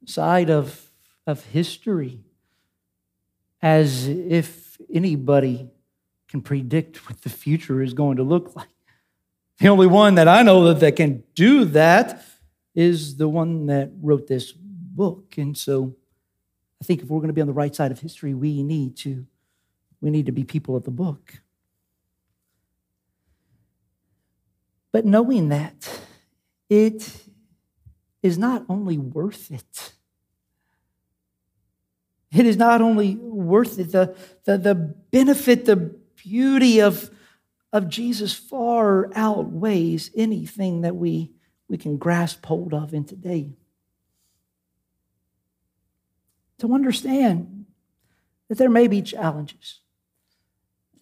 side 0.04 0.50
of, 0.50 0.90
of 1.26 1.44
history, 1.46 2.20
as 3.62 4.08
if 4.08 4.76
anybody 4.92 5.70
can 6.28 6.42
predict 6.42 7.08
what 7.08 7.22
the 7.22 7.30
future 7.30 7.80
is 7.80 7.94
going 7.94 8.18
to 8.18 8.22
look 8.22 8.54
like. 8.56 8.68
The 9.58 9.68
only 9.68 9.86
one 9.86 10.16
that 10.16 10.28
I 10.28 10.42
know 10.42 10.64
that, 10.66 10.80
that 10.80 10.96
can 10.96 11.22
do 11.34 11.64
that 11.66 12.24
is 12.74 13.16
the 13.16 13.28
one 13.28 13.66
that 13.66 13.90
wrote 14.00 14.26
this 14.26 14.52
book. 14.52 15.34
And 15.36 15.56
so 15.56 15.94
I 16.80 16.84
think 16.84 17.02
if 17.02 17.08
we're 17.08 17.20
going 17.20 17.28
to 17.28 17.34
be 17.34 17.40
on 17.40 17.46
the 17.46 17.52
right 17.52 17.74
side 17.74 17.92
of 17.92 18.00
history, 18.00 18.34
we 18.34 18.62
need 18.62 18.96
to 18.98 19.26
we 20.00 20.10
need 20.10 20.26
to 20.26 20.32
be 20.32 20.42
people 20.42 20.74
of 20.74 20.82
the 20.82 20.90
book. 20.90 21.40
But 24.90 25.06
knowing 25.06 25.48
that 25.50 25.88
it 26.68 27.22
is 28.22 28.38
not 28.38 28.64
only 28.68 28.96
worth 28.96 29.50
it. 29.50 29.92
It 32.32 32.46
is 32.46 32.56
not 32.56 32.80
only 32.80 33.16
worth 33.16 33.78
it, 33.78 33.92
the, 33.92 34.16
the, 34.44 34.56
the 34.56 34.74
benefit, 34.74 35.66
the 35.66 35.76
beauty 35.76 36.80
of, 36.80 37.10
of 37.72 37.88
Jesus 37.88 38.34
far 38.34 39.10
outweighs 39.14 40.10
anything 40.14 40.82
that 40.82 40.96
we 40.96 41.32
we 41.68 41.78
can 41.78 41.96
grasp 41.96 42.44
hold 42.44 42.74
of 42.74 42.92
in 42.92 43.04
today. 43.04 43.50
To 46.58 46.74
understand 46.74 47.64
that 48.48 48.58
there 48.58 48.68
may 48.68 48.88
be 48.88 49.00
challenges. 49.00 49.80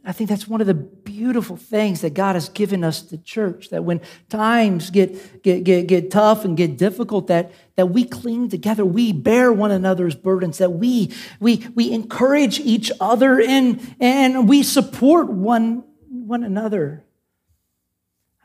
I 0.05 0.13
think 0.13 0.31
that's 0.31 0.47
one 0.49 0.61
of 0.61 0.69
the 0.69 0.75
beautiful 0.75 1.57
things 1.57 2.01
that 2.01 2.15
God 2.15 2.35
has 2.35 2.49
given 2.49 2.85
us 2.85 3.03
the 3.03 3.19
church, 3.19 3.69
that 3.69 3.85
when 3.85 4.01
times 4.29 4.91
get, 4.91 5.43
get, 5.43 5.65
get, 5.65 5.89
get 5.89 6.11
tough 6.11 6.45
and 6.45 6.57
get 6.57 6.79
difficult, 6.79 7.27
that, 7.27 7.51
that 7.75 7.87
we 7.87 8.05
cling 8.05 8.49
together, 8.49 8.85
we 8.85 9.13
bear 9.13 9.53
one 9.53 9.73
another's 9.73 10.15
burdens, 10.15 10.59
that 10.59 10.71
we, 10.71 11.13
we, 11.41 11.67
we 11.75 11.91
encourage 11.91 12.61
each 12.61 12.93
other 13.01 13.41
and, 13.41 13.97
and 14.01 14.49
we 14.49 14.63
support 14.63 15.29
one, 15.29 15.85
one 16.31 16.45
another. 16.45 17.03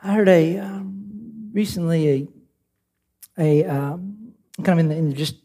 I 0.02 0.14
heard 0.14 0.28
a, 0.28 0.58
um, 0.58 1.52
recently 1.54 2.28
a, 3.38 3.64
a 3.64 3.66
um, 3.66 4.34
kind 4.64 4.80
of 4.80 4.86
in 4.86 4.90
the, 4.90 4.96
in 4.96 5.14
just 5.14 5.36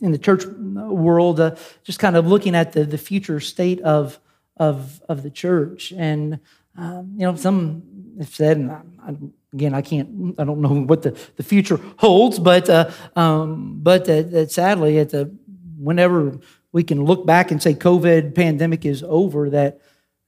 in 0.00 0.12
the 0.12 0.18
church 0.18 0.44
world, 0.44 1.40
uh, 1.40 1.56
just 1.82 1.98
kind 1.98 2.16
of 2.16 2.26
looking 2.26 2.54
at 2.54 2.72
the, 2.72 2.84
the 2.84 2.98
future 2.98 3.40
state 3.40 3.80
of, 3.80 4.18
of, 4.58 5.00
of 5.08 5.22
the 5.22 5.30
church. 5.30 5.92
And, 5.96 6.40
um, 6.76 7.14
you 7.16 7.26
know, 7.26 7.34
some 7.36 7.82
have 8.18 8.34
said, 8.34 8.58
and 8.58 8.70
I, 8.70 8.82
I, 9.06 9.16
again, 9.54 9.74
I 9.74 9.80
can't, 9.80 10.38
I 10.38 10.44
don't 10.44 10.60
know 10.60 10.82
what 10.82 11.00
the, 11.00 11.18
the 11.36 11.42
future 11.42 11.80
holds, 11.96 12.38
but, 12.38 12.68
uh, 12.68 12.90
um, 13.16 13.80
but 13.82 14.04
that, 14.04 14.30
that 14.32 14.50
sadly, 14.50 14.98
at 14.98 15.10
the, 15.10 15.34
whenever 15.78 16.38
we 16.72 16.84
can 16.84 17.04
look 17.04 17.24
back 17.24 17.50
and 17.50 17.62
say 17.62 17.72
COVID 17.72 18.34
pandemic 18.34 18.84
is 18.84 19.02
over, 19.02 19.48
that 19.48 19.80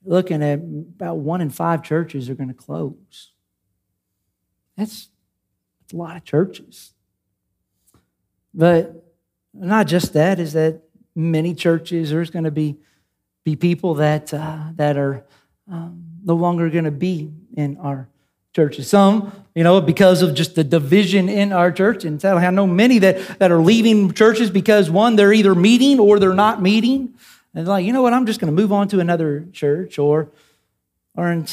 looking 0.05 0.43
at 0.43 0.59
about 0.59 1.19
one 1.19 1.41
in 1.41 1.51
five 1.51 1.83
churches 1.83 2.29
are 2.29 2.35
going 2.35 2.49
to 2.49 2.55
close. 2.55 3.31
That's 4.77 5.09
a 5.93 5.97
lot 5.97 6.17
of 6.17 6.25
churches. 6.25 6.93
But 8.55 9.05
not 9.55 9.87
just 9.87 10.12
that, 10.15 10.38
is 10.38 10.55
that 10.55 10.83
many 11.15 11.55
churches, 11.55 12.11
there's 12.11 12.31
going 12.31 12.45
to 12.45 12.51
be, 12.51 12.79
be 13.45 13.57
people 13.57 13.95
that, 13.95 14.33
uh, 14.33 14.65
that 14.77 14.97
are 14.97 15.25
um, 15.71 16.05
no 16.25 16.35
longer 16.35 16.71
going 16.71 16.85
to 16.85 16.91
be 16.91 17.33
in 17.57 17.77
our 17.79 18.09
churches. 18.55 18.88
Some, 18.88 19.33
you 19.55 19.65
know, 19.65 19.81
because 19.81 20.23
of 20.23 20.35
just 20.35 20.55
the 20.55 20.65
division 20.65 21.29
in 21.29 21.53
our 21.53 21.73
church. 21.73 22.05
And 22.05 22.21
sadly, 22.21 22.45
I 22.45 22.51
know 22.51 22.67
many 22.67 22.99
that, 22.99 23.38
that 23.38 23.51
are 23.51 23.61
leaving 23.61 24.12
churches 24.12 24.51
because 24.51 24.91
one, 24.91 25.17
they're 25.17 25.33
either 25.33 25.55
meeting 25.55 25.99
or 25.99 26.19
they're 26.19 26.35
not 26.35 26.61
meeting. 26.61 27.15
And 27.55 27.67
like, 27.69 27.85
you 27.85 27.93
know 27.93 28.03
what, 28.03 28.12
I'm 28.12 28.27
just 28.27 28.41
going 28.41 28.55
to 28.55 28.61
move 28.61 28.73
on 28.73 28.88
to 28.88 29.01
another 29.01 29.47
church. 29.53 29.99
Or, 29.99 30.31
or 31.15 31.31
in, 31.31 31.47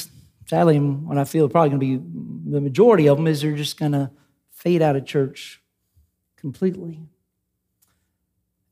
sadly, 0.46 0.80
what 0.80 1.18
I 1.18 1.26
feel 1.26 1.50
probably 1.50 1.70
going 1.70 1.80
to 1.80 1.86
be 1.98 2.52
the 2.52 2.62
majority 2.62 3.08
of 3.08 3.18
them 3.18 3.28
is 3.28 3.42
they're 3.42 3.56
just 3.56 3.78
going 3.78 3.92
to 3.92 4.12
fade 4.52 4.82
out 4.82 4.96
of 4.96 5.06
church 5.06 5.62
completely. 6.38 7.02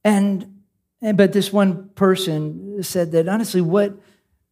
And, 0.03 0.61
and 1.01 1.17
but 1.17 1.33
this 1.33 1.51
one 1.51 1.89
person 1.89 2.81
said 2.83 3.11
that 3.11 3.27
honestly, 3.27 3.61
what 3.61 3.97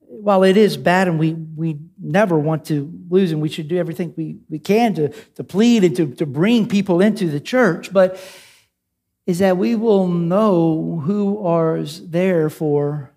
while 0.07 0.43
it 0.43 0.55
is 0.55 0.77
bad 0.77 1.07
and 1.07 1.17
we 1.19 1.33
we 1.33 1.79
never 1.99 2.37
want 2.37 2.65
to 2.65 2.91
lose 3.09 3.31
and 3.31 3.41
we 3.41 3.49
should 3.49 3.67
do 3.67 3.77
everything 3.77 4.13
we, 4.15 4.37
we 4.49 4.59
can 4.59 4.93
to, 4.93 5.09
to 5.09 5.43
plead 5.43 5.83
and 5.83 5.95
to, 5.95 6.13
to 6.15 6.25
bring 6.25 6.67
people 6.67 7.01
into 7.01 7.27
the 7.27 7.39
church, 7.39 7.91
but 7.91 8.19
is 9.25 9.39
that 9.39 9.57
we 9.57 9.75
will 9.75 10.07
know 10.07 11.01
who 11.03 11.45
are 11.45 11.81
there 12.03 12.49
for 12.49 13.11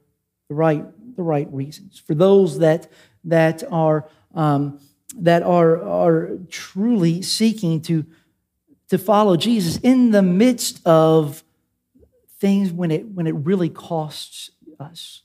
the 0.49 0.55
right 0.55 0.85
the 1.17 1.23
right 1.23 1.53
reasons, 1.53 1.99
for 1.99 2.15
those 2.15 2.59
that 2.61 2.91
that 3.25 3.65
are 3.71 4.09
um, 4.35 4.79
that 5.17 5.43
are, 5.43 5.83
are 5.83 6.39
truly 6.49 7.23
seeking 7.23 7.81
to, 7.83 8.05
to 8.89 8.99
follow 8.99 9.37
Jesus 9.37 9.79
in 9.79 10.11
the 10.11 10.23
midst 10.23 10.87
of 10.87 11.43
things 12.39 12.73
when 12.73 12.91
it, 12.91 13.07
when 13.07 13.27
it 13.27 13.35
really 13.35 13.69
costs 13.69 14.51
us. 14.79 15.23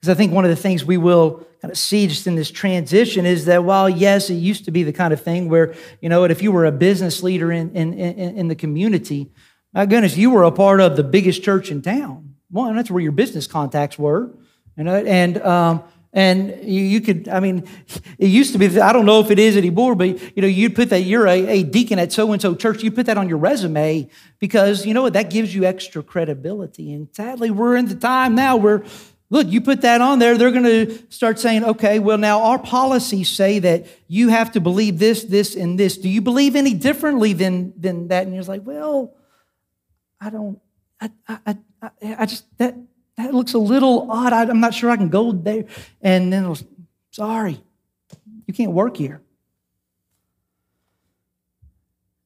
Because 0.00 0.10
I 0.10 0.14
think 0.14 0.32
one 0.32 0.44
of 0.44 0.50
the 0.50 0.56
things 0.56 0.84
we 0.84 0.96
will 0.96 1.44
kind 1.60 1.72
of 1.72 1.78
see 1.78 2.06
just 2.06 2.28
in 2.28 2.36
this 2.36 2.52
transition 2.52 3.26
is 3.26 3.46
that 3.46 3.64
while, 3.64 3.88
yes, 3.90 4.30
it 4.30 4.34
used 4.34 4.64
to 4.66 4.70
be 4.70 4.84
the 4.84 4.92
kind 4.92 5.12
of 5.12 5.20
thing 5.20 5.48
where, 5.48 5.74
you 6.00 6.08
know, 6.08 6.22
if 6.24 6.40
you 6.40 6.52
were 6.52 6.66
a 6.66 6.72
business 6.72 7.22
leader 7.22 7.50
in, 7.50 7.74
in, 7.74 7.94
in, 7.94 8.36
in 8.36 8.48
the 8.48 8.54
community, 8.54 9.32
my 9.72 9.86
goodness, 9.86 10.16
you 10.16 10.30
were 10.30 10.44
a 10.44 10.52
part 10.52 10.80
of 10.80 10.96
the 10.96 11.04
biggest 11.04 11.42
church 11.42 11.70
in 11.70 11.82
town. 11.82 12.34
Well, 12.50 12.72
that's 12.72 12.90
where 12.90 13.02
your 13.02 13.12
business 13.12 13.46
contacts 13.46 13.98
were. 13.98 14.30
You 14.76 14.84
know, 14.84 14.94
and 14.94 15.42
um, 15.42 15.82
and 16.12 16.64
you, 16.64 16.82
you, 16.82 17.00
could, 17.00 17.28
I 17.28 17.38
mean, 17.40 17.68
it 18.18 18.28
used 18.28 18.52
to 18.52 18.58
be, 18.58 18.80
I 18.80 18.92
don't 18.92 19.04
know 19.04 19.20
if 19.20 19.30
it 19.30 19.38
is 19.38 19.56
anymore, 19.56 19.94
but 19.94 20.08
you 20.34 20.42
know, 20.42 20.48
you'd 20.48 20.74
put 20.74 20.88
that, 20.90 21.02
you're 21.02 21.26
a, 21.26 21.46
a 21.46 21.62
deacon 21.62 21.98
at 21.98 22.12
so 22.12 22.32
and 22.32 22.40
so 22.40 22.54
church, 22.54 22.82
you 22.82 22.90
put 22.90 23.06
that 23.06 23.18
on 23.18 23.28
your 23.28 23.38
resume 23.38 24.08
because 24.38 24.86
you 24.86 24.94
know 24.94 25.02
what, 25.02 25.12
that 25.12 25.30
gives 25.30 25.54
you 25.54 25.64
extra 25.64 26.02
credibility. 26.02 26.94
And 26.94 27.08
sadly, 27.12 27.50
we're 27.50 27.76
in 27.76 27.86
the 27.86 27.94
time 27.94 28.34
now 28.34 28.56
where, 28.56 28.84
look, 29.28 29.48
you 29.48 29.60
put 29.60 29.82
that 29.82 30.00
on 30.00 30.18
there, 30.18 30.38
they're 30.38 30.50
going 30.50 30.64
to 30.64 30.98
start 31.10 31.38
saying, 31.38 31.62
okay, 31.62 31.98
well, 31.98 32.16
now 32.16 32.42
our 32.42 32.58
policies 32.58 33.28
say 33.28 33.58
that 33.58 33.86
you 34.06 34.28
have 34.28 34.52
to 34.52 34.60
believe 34.60 34.98
this, 34.98 35.24
this, 35.24 35.54
and 35.54 35.78
this. 35.78 35.98
Do 35.98 36.08
you 36.08 36.22
believe 36.22 36.56
any 36.56 36.72
differently 36.72 37.34
than, 37.34 37.74
than 37.78 38.08
that? 38.08 38.24
And 38.24 38.34
you're 38.34 38.44
like, 38.44 38.62
well, 38.64 39.14
I 40.20 40.30
don't, 40.30 40.60
I, 41.00 41.10
I, 41.28 41.56
I, 41.82 41.90
I 42.18 42.26
just, 42.26 42.44
that, 42.58 42.76
that 43.16 43.34
looks 43.34 43.54
a 43.54 43.58
little 43.58 44.10
odd. 44.10 44.32
I, 44.32 44.42
am 44.42 44.60
not 44.60 44.74
sure 44.74 44.90
I 44.90 44.96
can 44.96 45.08
go 45.08 45.32
there. 45.32 45.64
And 46.00 46.32
then 46.32 46.44
it 46.44 46.48
was, 46.48 46.64
sorry, 47.10 47.60
you 48.46 48.54
can't 48.54 48.72
work 48.72 48.96
here. 48.96 49.20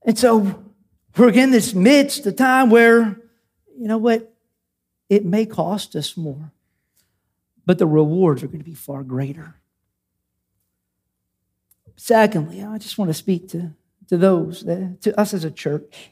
And 0.04 0.18
so 0.18 0.64
we're 1.16 1.30
in 1.30 1.50
this 1.50 1.74
midst, 1.74 2.26
a 2.26 2.32
time 2.32 2.70
where, 2.70 3.20
you 3.78 3.88
know 3.88 3.98
what, 3.98 4.34
it 5.08 5.24
may 5.24 5.46
cost 5.46 5.94
us 5.94 6.16
more, 6.16 6.52
but 7.66 7.78
the 7.78 7.86
rewards 7.86 8.42
are 8.42 8.46
going 8.46 8.58
to 8.58 8.64
be 8.64 8.74
far 8.74 9.02
greater. 9.02 9.56
Secondly, 11.96 12.64
I 12.64 12.78
just 12.78 12.98
want 12.98 13.10
to 13.10 13.14
speak 13.14 13.48
to, 13.50 13.74
to 14.08 14.16
those, 14.16 14.62
that, 14.62 15.00
to 15.02 15.18
us 15.20 15.34
as 15.34 15.44
a 15.44 15.50
church. 15.50 16.10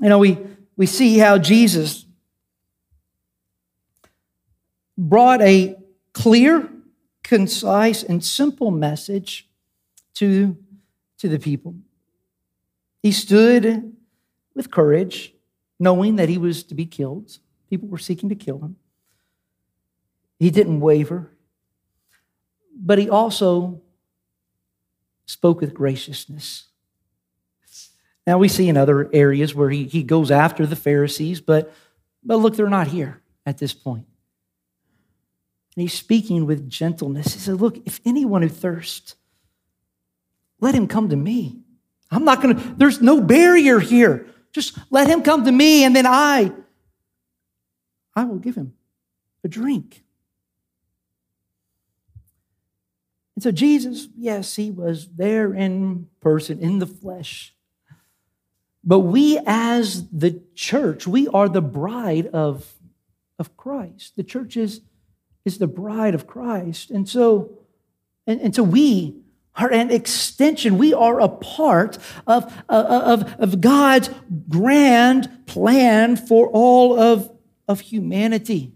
You 0.00 0.08
know, 0.08 0.18
we, 0.18 0.38
we 0.76 0.86
see 0.86 1.18
how 1.18 1.38
Jesus 1.38 2.04
brought 4.98 5.40
a 5.42 5.76
clear, 6.12 6.68
concise, 7.22 8.02
and 8.02 8.22
simple 8.24 8.70
message 8.70 9.48
to, 10.14 10.56
to 11.18 11.28
the 11.28 11.38
people. 11.38 11.74
He 13.02 13.12
stood 13.12 13.92
with 14.54 14.70
courage, 14.70 15.34
knowing 15.78 16.16
that 16.16 16.28
he 16.28 16.38
was 16.38 16.62
to 16.64 16.74
be 16.74 16.86
killed. 16.86 17.38
People 17.70 17.88
were 17.88 17.98
seeking 17.98 18.28
to 18.28 18.34
kill 18.34 18.58
him. 18.58 18.76
He 20.38 20.50
didn't 20.50 20.80
waver, 20.80 21.30
but 22.74 22.98
he 22.98 23.08
also 23.08 23.80
spoke 25.24 25.60
with 25.60 25.72
graciousness. 25.72 26.68
Now, 28.26 28.38
we 28.38 28.48
see 28.48 28.68
in 28.68 28.76
other 28.76 29.08
areas 29.12 29.54
where 29.54 29.70
he, 29.70 29.84
he 29.84 30.02
goes 30.02 30.30
after 30.30 30.66
the 30.66 30.74
Pharisees, 30.74 31.40
but, 31.40 31.72
but 32.24 32.38
look, 32.38 32.56
they're 32.56 32.68
not 32.68 32.88
here 32.88 33.22
at 33.44 33.58
this 33.58 33.72
point. 33.72 34.06
And 35.76 35.82
he's 35.82 35.92
speaking 35.92 36.46
with 36.46 36.68
gentleness. 36.68 37.34
He 37.34 37.38
said, 37.38 37.60
Look, 37.60 37.78
if 37.86 38.00
anyone 38.04 38.42
who 38.42 38.48
thirsts, 38.48 39.14
let 40.60 40.74
him 40.74 40.88
come 40.88 41.10
to 41.10 41.16
me. 41.16 41.60
I'm 42.10 42.24
not 42.24 42.42
going 42.42 42.56
to, 42.56 42.74
there's 42.76 43.00
no 43.00 43.20
barrier 43.20 43.78
here. 43.78 44.26
Just 44.52 44.78
let 44.90 45.06
him 45.06 45.22
come 45.22 45.44
to 45.44 45.52
me, 45.52 45.84
and 45.84 45.94
then 45.94 46.06
I, 46.06 46.50
I 48.14 48.24
will 48.24 48.38
give 48.38 48.54
him 48.54 48.72
a 49.44 49.48
drink. 49.48 50.02
And 53.34 53.42
so 53.42 53.52
Jesus, 53.52 54.08
yes, 54.16 54.56
he 54.56 54.70
was 54.70 55.08
there 55.08 55.52
in 55.52 56.08
person, 56.20 56.58
in 56.58 56.78
the 56.78 56.86
flesh. 56.86 57.54
But 58.86 59.00
we, 59.00 59.40
as 59.44 60.08
the 60.10 60.40
church, 60.54 61.08
we 61.08 61.26
are 61.28 61.48
the 61.48 61.60
bride 61.60 62.28
of, 62.28 62.72
of 63.36 63.56
Christ. 63.56 64.14
The 64.14 64.22
church 64.22 64.56
is, 64.56 64.80
is 65.44 65.58
the 65.58 65.66
bride 65.66 66.14
of 66.14 66.28
Christ. 66.28 66.92
And 66.92 67.08
so, 67.08 67.58
and, 68.28 68.40
and 68.40 68.54
so 68.54 68.62
we 68.62 69.16
are 69.56 69.72
an 69.72 69.90
extension. 69.90 70.78
We 70.78 70.94
are 70.94 71.20
a 71.20 71.28
part 71.28 71.98
of, 72.28 72.44
uh, 72.68 72.84
of, 73.18 73.34
of 73.40 73.60
God's 73.60 74.08
grand 74.48 75.46
plan 75.46 76.16
for 76.16 76.48
all 76.48 76.98
of, 76.98 77.28
of 77.66 77.80
humanity. 77.80 78.72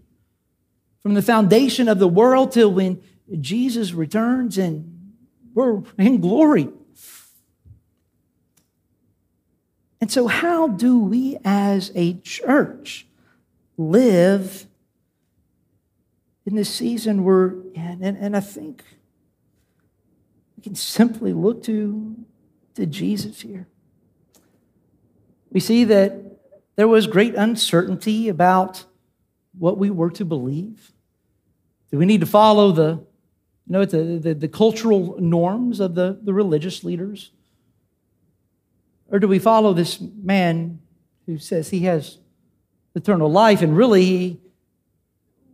From 1.01 1.13
the 1.13 1.21
foundation 1.21 1.87
of 1.87 1.99
the 1.99 2.07
world 2.07 2.51
till 2.51 2.73
when 2.73 3.01
Jesus 3.39 3.93
returns 3.93 4.57
and 4.57 5.13
we're 5.53 5.83
in 5.97 6.19
glory. 6.19 6.69
And 10.01 10.11
so, 10.11 10.25
how 10.25 10.67
do 10.67 10.97
we 10.97 11.37
as 11.45 11.91
a 11.93 12.15
church 12.15 13.05
live 13.77 14.65
in 16.43 16.55
this 16.55 16.73
season 16.73 17.23
we're 17.23 17.51
in? 17.75 17.99
And, 18.01 18.17
and 18.17 18.35
I 18.35 18.39
think 18.39 18.83
we 20.57 20.63
can 20.63 20.73
simply 20.73 21.33
look 21.33 21.63
to, 21.65 22.15
to 22.73 22.87
Jesus 22.87 23.41
here. 23.41 23.67
We 25.51 25.59
see 25.59 25.83
that 25.83 26.15
there 26.75 26.87
was 26.87 27.05
great 27.05 27.35
uncertainty 27.35 28.27
about 28.27 28.85
what 29.57 29.77
we 29.77 29.91
were 29.91 30.09
to 30.11 30.25
believe. 30.25 30.93
Do 31.91 31.99
we 31.99 32.07
need 32.07 32.21
to 32.21 32.27
follow 32.27 32.71
the, 32.71 33.03
you 33.67 33.73
know, 33.73 33.85
the, 33.85 34.17
the, 34.17 34.33
the 34.33 34.47
cultural 34.47 35.19
norms 35.19 35.79
of 35.79 35.93
the, 35.93 36.17
the 36.23 36.33
religious 36.33 36.83
leaders? 36.83 37.31
Or 39.11 39.19
do 39.19 39.27
we 39.27 39.39
follow 39.39 39.73
this 39.73 39.99
man 39.99 40.79
who 41.25 41.37
says 41.37 41.69
he 41.69 41.81
has 41.81 42.17
eternal 42.95 43.29
life? 43.29 43.61
And 43.61 43.75
really, 43.75 44.05
he, 44.05 44.39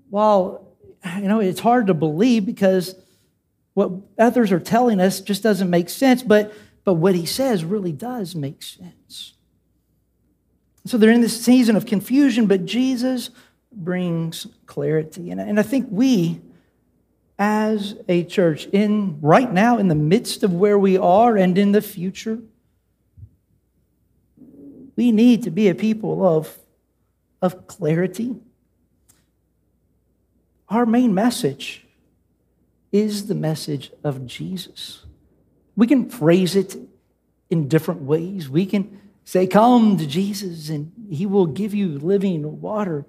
while, 0.09 0.77
you 1.17 1.27
know, 1.27 1.39
it's 1.39 1.59
hard 1.59 1.87
to 1.87 1.93
believe 1.93 2.45
because 2.45 2.95
what 3.73 3.91
others 4.17 4.51
are 4.51 4.59
telling 4.59 5.01
us 5.01 5.21
just 5.21 5.43
doesn't 5.43 5.69
make 5.69 5.89
sense, 5.89 6.23
but, 6.23 6.53
but 6.83 6.93
what 6.95 7.15
he 7.15 7.25
says 7.25 7.65
really 7.65 7.91
does 7.91 8.35
make 8.35 8.61
sense. 8.61 9.33
So 10.85 10.97
they're 10.97 11.11
in 11.11 11.21
this 11.21 11.43
season 11.43 11.75
of 11.75 11.85
confusion, 11.85 12.45
but 12.47 12.65
Jesus 12.65 13.29
brings 13.71 14.47
clarity. 14.65 15.31
And, 15.31 15.41
and 15.41 15.59
I 15.59 15.63
think 15.63 15.87
we, 15.89 16.41
as 17.37 17.95
a 18.07 18.23
church, 18.23 18.67
in 18.67 19.19
right 19.21 19.51
now, 19.51 19.77
in 19.77 19.89
the 19.89 19.95
midst 19.95 20.43
of 20.43 20.53
where 20.53 20.79
we 20.79 20.97
are 20.97 21.35
and 21.35 21.57
in 21.57 21.71
the 21.71 21.81
future, 21.81 22.39
we 24.97 25.11
need 25.11 25.43
to 25.43 25.51
be 25.51 25.69
a 25.69 25.75
people 25.75 26.25
of, 26.27 26.57
of 27.41 27.67
clarity. 27.67 28.35
Our 30.67 30.85
main 30.85 31.13
message 31.13 31.85
is 32.91 33.27
the 33.27 33.35
message 33.35 33.91
of 34.03 34.25
Jesus. 34.25 35.05
We 35.75 35.87
can 35.87 36.09
phrase 36.09 36.55
it 36.55 36.75
in 37.49 37.67
different 37.67 38.01
ways. 38.01 38.49
We 38.49 38.65
can 38.65 38.99
say, 39.23 39.45
Come 39.45 39.97
to 39.97 40.07
Jesus 40.07 40.69
and 40.69 40.91
he 41.09 41.25
will 41.25 41.45
give 41.45 41.73
you 41.75 41.99
living 41.99 42.59
water. 42.59 43.05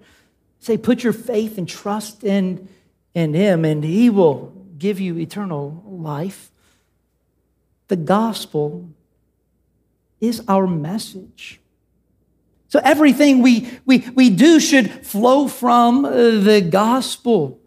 Say, 0.61 0.77
Put 0.77 1.03
your 1.03 1.15
faith 1.15 1.57
and 1.57 1.67
trust 1.67 2.23
in, 2.23 2.69
in 3.15 3.33
him 3.33 3.65
and 3.65 3.83
he 3.83 4.11
will 4.11 4.53
give 4.77 5.01
you 5.01 5.19
eternal 5.19 5.83
life. 5.87 6.51
The 7.89 7.97
gospel 7.97 8.91
is 10.21 10.43
our 10.47 10.67
message. 10.67 11.61
So 12.69 12.81
everything 12.85 13.43
we, 13.43 13.69
we, 13.87 14.07
we 14.15 14.31
do 14.31 14.61
should 14.61 15.05
flow 15.07 15.49
from 15.49 16.05
uh, 16.05 16.11
the 16.11 16.61
gospel. 16.61 17.61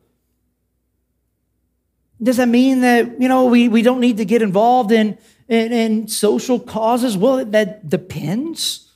Does 2.21 2.37
that 2.37 2.47
mean 2.47 2.81
that, 2.81 3.19
you 3.19 3.27
know, 3.27 3.45
we, 3.45 3.67
we 3.67 3.81
don't 3.81 3.99
need 3.99 4.17
to 4.17 4.25
get 4.25 4.43
involved 4.43 4.91
in, 4.91 5.17
in, 5.47 5.73
in 5.73 6.07
social 6.07 6.59
causes? 6.59 7.17
Well, 7.17 7.43
that 7.45 7.89
depends. 7.89 8.91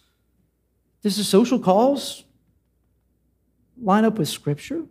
Does 1.02 1.18
the 1.18 1.24
social 1.24 1.58
cause 1.58 2.24
line 3.82 4.06
up 4.06 4.20
with 4.20 4.30
Scripture? 4.30 4.86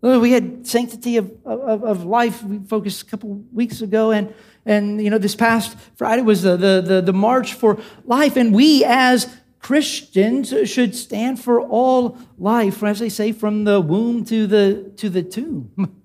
We 0.00 0.32
had 0.32 0.66
sanctity 0.66 1.16
of, 1.16 1.30
of, 1.44 1.84
of 1.84 2.04
life. 2.04 2.42
We 2.42 2.58
focused 2.58 3.02
a 3.02 3.04
couple 3.04 3.44
weeks 3.52 3.82
ago, 3.82 4.10
and 4.10 4.34
and 4.64 5.02
you 5.02 5.10
know 5.10 5.18
this 5.18 5.34
past 5.34 5.76
Friday 5.96 6.22
was 6.22 6.42
the, 6.42 6.56
the 6.56 6.82
the 6.84 7.00
the 7.02 7.12
march 7.12 7.54
for 7.54 7.80
life, 8.04 8.36
and 8.36 8.54
we 8.54 8.84
as 8.84 9.28
Christians 9.58 10.54
should 10.64 10.94
stand 10.94 11.40
for 11.40 11.60
all 11.60 12.18
life, 12.38 12.82
as 12.82 12.98
they 12.98 13.08
say, 13.08 13.32
from 13.32 13.64
the 13.64 13.80
womb 13.80 14.24
to 14.26 14.46
the 14.46 14.92
to 14.96 15.08
the 15.08 15.22
tomb. 15.22 15.70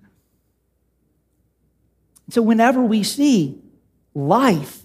So 2.30 2.42
whenever 2.42 2.82
we 2.82 3.04
see 3.04 3.62
life 4.14 4.84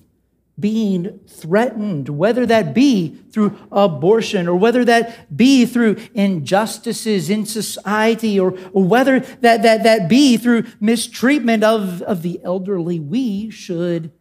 being 0.58 1.18
threatened, 1.26 2.08
whether 2.08 2.44
that 2.46 2.74
be 2.74 3.16
through 3.32 3.58
abortion 3.72 4.46
or 4.46 4.54
whether 4.54 4.84
that 4.84 5.34
be 5.34 5.64
through 5.64 5.96
injustices 6.14 7.30
in 7.30 7.46
society 7.46 8.38
or, 8.38 8.50
whether 8.72 9.20
that, 9.20 9.62
that, 9.62 9.82
that 9.82 10.08
be 10.08 10.36
through 10.36 10.64
mistreatment 10.78 11.64
of, 11.64 12.02
of 12.02 12.22
the 12.22 12.40
elderly, 12.44 13.00
we 13.00 13.50
should, 13.50 14.12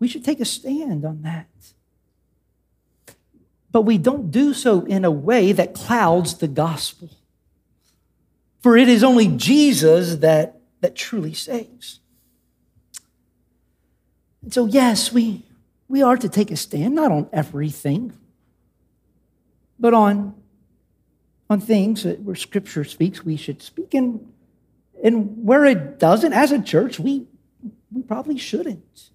we 0.00 0.08
should 0.08 0.24
take 0.24 0.40
a 0.40 0.44
stand 0.44 1.04
on 1.04 1.22
that. 1.22 1.46
But 3.70 3.82
we 3.82 3.98
don't 3.98 4.30
do 4.30 4.54
so 4.54 4.84
in 4.84 5.04
a 5.04 5.10
way 5.10 5.52
that 5.52 5.74
clouds 5.74 6.38
the 6.38 6.48
gospel. 6.48 7.10
For 8.60 8.76
it 8.76 8.88
is 8.88 9.04
only 9.04 9.28
Jesus 9.28 10.16
that, 10.16 10.60
that 10.80 10.96
truly 10.96 11.34
saves. 11.34 12.00
And 14.48 14.54
so, 14.54 14.64
yes, 14.64 15.12
we, 15.12 15.42
we 15.88 16.00
are 16.00 16.16
to 16.16 16.26
take 16.26 16.50
a 16.50 16.56
stand, 16.56 16.94
not 16.94 17.12
on 17.12 17.28
everything, 17.34 18.14
but 19.78 19.92
on, 19.92 20.34
on 21.50 21.60
things 21.60 22.04
that 22.04 22.22
where 22.22 22.34
Scripture 22.34 22.82
speaks, 22.82 23.22
we 23.22 23.36
should 23.36 23.60
speak. 23.60 23.92
And, 23.92 24.26
and 25.04 25.44
where 25.44 25.66
it 25.66 25.98
doesn't, 25.98 26.32
as 26.32 26.50
a 26.50 26.62
church, 26.62 26.98
we, 26.98 27.26
we 27.92 28.00
probably 28.00 28.38
shouldn't. 28.38 29.10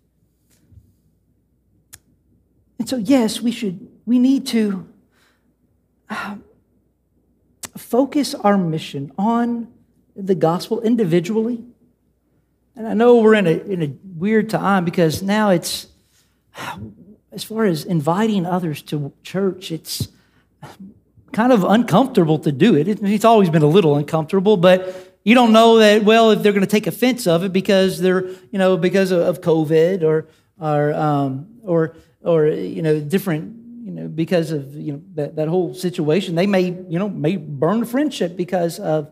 And 2.77 2.87
so, 2.87 2.97
yes, 2.97 3.41
we 3.41 3.49
should, 3.49 3.89
we 4.05 4.19
need 4.19 4.45
to 4.49 4.87
uh, 6.11 6.35
focus 7.75 8.35
our 8.35 8.55
mission 8.55 9.11
on 9.17 9.73
the 10.15 10.35
gospel 10.35 10.79
individually. 10.81 11.63
And 12.75 12.87
I 12.87 12.93
know 12.93 13.17
we're 13.17 13.35
in 13.35 13.47
a, 13.47 13.51
in 13.51 13.83
a 13.83 13.93
weird 14.17 14.49
time 14.49 14.83
because 14.85 15.21
now 15.21 15.51
it's, 15.51 15.87
as 17.31 17.43
far 17.43 17.65
as 17.65 17.85
inviting 17.85 18.45
others 18.45 18.81
to 18.83 19.13
church, 19.23 19.71
it's 19.71 20.07
kind 21.31 21.51
of 21.51 21.63
uncomfortable 21.63 22.39
to 22.39 22.51
do 22.51 22.75
it. 22.75 22.87
It's 22.87 23.25
always 23.25 23.49
been 23.49 23.63
a 23.63 23.67
little 23.67 23.95
uncomfortable, 23.95 24.57
but 24.57 25.13
you 25.23 25.35
don't 25.35 25.53
know 25.53 25.77
that 25.77 26.03
well 26.03 26.31
if 26.31 26.43
they're 26.43 26.51
going 26.51 26.65
to 26.65 26.67
take 26.67 26.87
offense 26.87 27.27
of 27.27 27.43
it 27.43 27.53
because 27.53 27.99
they're 27.99 28.27
you 28.51 28.59
know 28.59 28.77
because 28.77 29.11
of 29.11 29.41
COVID 29.41 30.03
or 30.03 30.27
or 30.59 30.93
um, 30.93 31.47
or 31.63 31.95
or 32.21 32.47
you 32.47 32.81
know 32.81 32.99
different 32.99 33.55
you 33.85 33.91
know 33.91 34.07
because 34.07 34.51
of 34.51 34.75
you 34.75 34.93
know 34.93 35.01
that, 35.15 35.35
that 35.37 35.47
whole 35.47 35.73
situation 35.73 36.35
they 36.35 36.47
may 36.47 36.65
you 36.89 36.99
know 36.99 37.09
may 37.09 37.37
burn 37.37 37.85
friendship 37.85 38.35
because 38.35 38.79
of 38.79 39.11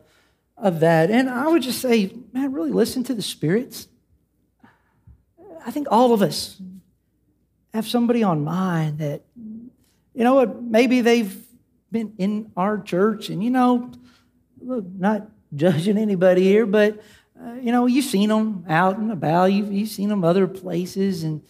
of 0.61 0.79
that 0.79 1.11
and 1.11 1.29
I 1.29 1.47
would 1.47 1.61
just 1.61 1.81
say 1.81 2.13
man 2.31 2.53
really 2.53 2.71
listen 2.71 3.03
to 3.05 3.13
the 3.13 3.21
spirits. 3.21 3.87
I 5.65 5.71
think 5.71 5.87
all 5.91 6.13
of 6.13 6.21
us 6.21 6.61
have 7.73 7.87
somebody 7.87 8.23
on 8.23 8.43
mind 8.43 8.99
that 8.99 9.23
you 9.35 10.23
know 10.23 10.35
what 10.35 10.61
maybe 10.61 11.01
they've 11.01 11.35
been 11.91 12.13
in 12.17 12.51
our 12.55 12.77
church 12.79 13.29
and 13.29 13.43
you 13.43 13.49
know 13.49 13.91
look 14.61 14.85
not 14.85 15.27
judging 15.53 15.97
anybody 15.97 16.43
here, 16.43 16.65
but 16.65 17.01
uh, 17.43 17.53
you 17.53 17.71
know, 17.71 17.87
you've 17.87 18.05
seen 18.05 18.29
them 18.29 18.65
out 18.69 18.97
and 18.97 19.11
about. 19.11 19.45
You've, 19.45 19.71
you've 19.71 19.89
seen 19.89 20.09
them 20.09 20.23
other 20.23 20.47
places, 20.47 21.23
and 21.23 21.41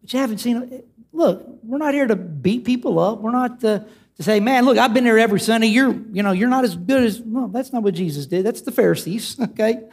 but 0.00 0.12
you 0.12 0.18
haven't 0.18 0.38
seen 0.38 0.60
them. 0.60 0.82
Look, 1.12 1.44
we're 1.62 1.78
not 1.78 1.94
here 1.94 2.06
to 2.06 2.16
beat 2.16 2.64
people 2.64 2.98
up. 2.98 3.20
We're 3.20 3.32
not 3.32 3.60
to, 3.60 3.86
to 4.18 4.22
say, 4.22 4.40
"Man, 4.40 4.64
look, 4.64 4.78
I've 4.78 4.94
been 4.94 5.04
there 5.04 5.18
every 5.18 5.40
Sunday. 5.40 5.68
You're, 5.68 5.92
you 6.12 6.22
know, 6.22 6.32
you're 6.32 6.48
not 6.48 6.64
as 6.64 6.76
good 6.76 7.02
as." 7.02 7.20
well, 7.20 7.48
that's 7.48 7.72
not 7.72 7.82
what 7.82 7.94
Jesus 7.94 8.26
did. 8.26 8.44
That's 8.44 8.60
the 8.60 8.72
Pharisees, 8.72 9.38
okay? 9.42 9.84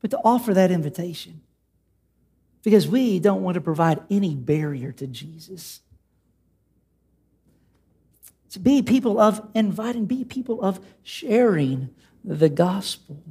But 0.00 0.10
to 0.10 0.20
offer 0.24 0.52
that 0.54 0.70
invitation, 0.70 1.40
because 2.62 2.86
we 2.86 3.18
don't 3.18 3.42
want 3.42 3.54
to 3.54 3.60
provide 3.60 4.00
any 4.10 4.34
barrier 4.34 4.92
to 4.92 5.06
Jesus 5.06 5.80
to 8.52 8.58
be 8.58 8.82
people 8.82 9.18
of 9.18 9.48
inviting, 9.54 10.04
be 10.04 10.24
people 10.24 10.60
of 10.60 10.78
sharing 11.02 11.88
the 12.22 12.50
gospel. 12.50 13.22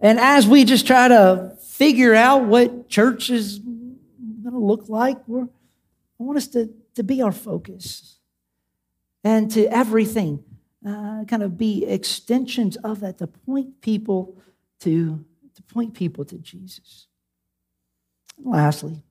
And 0.00 0.20
as 0.20 0.46
we 0.46 0.64
just 0.64 0.86
try 0.86 1.08
to 1.08 1.56
figure 1.62 2.14
out 2.14 2.44
what 2.44 2.90
church 2.90 3.30
is 3.30 3.58
going 3.58 3.96
to 4.50 4.58
look 4.58 4.90
like, 4.90 5.16
we're, 5.26 5.44
I 5.44 5.48
want 6.18 6.36
us 6.36 6.46
to, 6.48 6.68
to 6.96 7.02
be 7.02 7.22
our 7.22 7.32
focus 7.32 8.11
and 9.24 9.50
to 9.50 9.66
everything 9.66 10.44
uh, 10.86 11.24
kind 11.24 11.42
of 11.42 11.56
be 11.56 11.84
extensions 11.86 12.76
of 12.76 13.00
that 13.00 13.18
to 13.18 13.26
point 13.26 13.80
people 13.80 14.36
to, 14.80 15.24
to 15.54 15.62
point 15.62 15.94
people 15.94 16.24
to 16.24 16.38
Jesus. 16.38 17.06
And 18.36 18.46
lastly, 18.46 19.02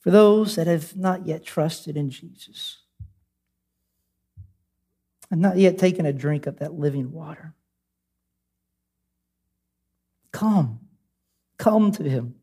for 0.00 0.10
those 0.10 0.56
that 0.56 0.66
have 0.66 0.96
not 0.96 1.26
yet 1.26 1.44
trusted 1.44 1.96
in 1.96 2.10
Jesus, 2.10 2.78
and 5.30 5.40
not 5.40 5.56
yet 5.56 5.78
taken 5.78 6.06
a 6.06 6.12
drink 6.12 6.46
of 6.46 6.58
that 6.58 6.74
living 6.74 7.12
water. 7.12 7.54
Come, 10.32 10.80
come 11.56 11.92
to 11.92 12.02
him 12.08 12.34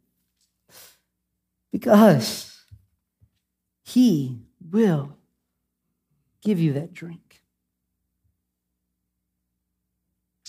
because 1.72 2.66
he 3.84 4.40
will 4.70 5.18
give 6.42 6.60
you 6.60 6.74
that 6.74 6.94
drink. 6.94 7.42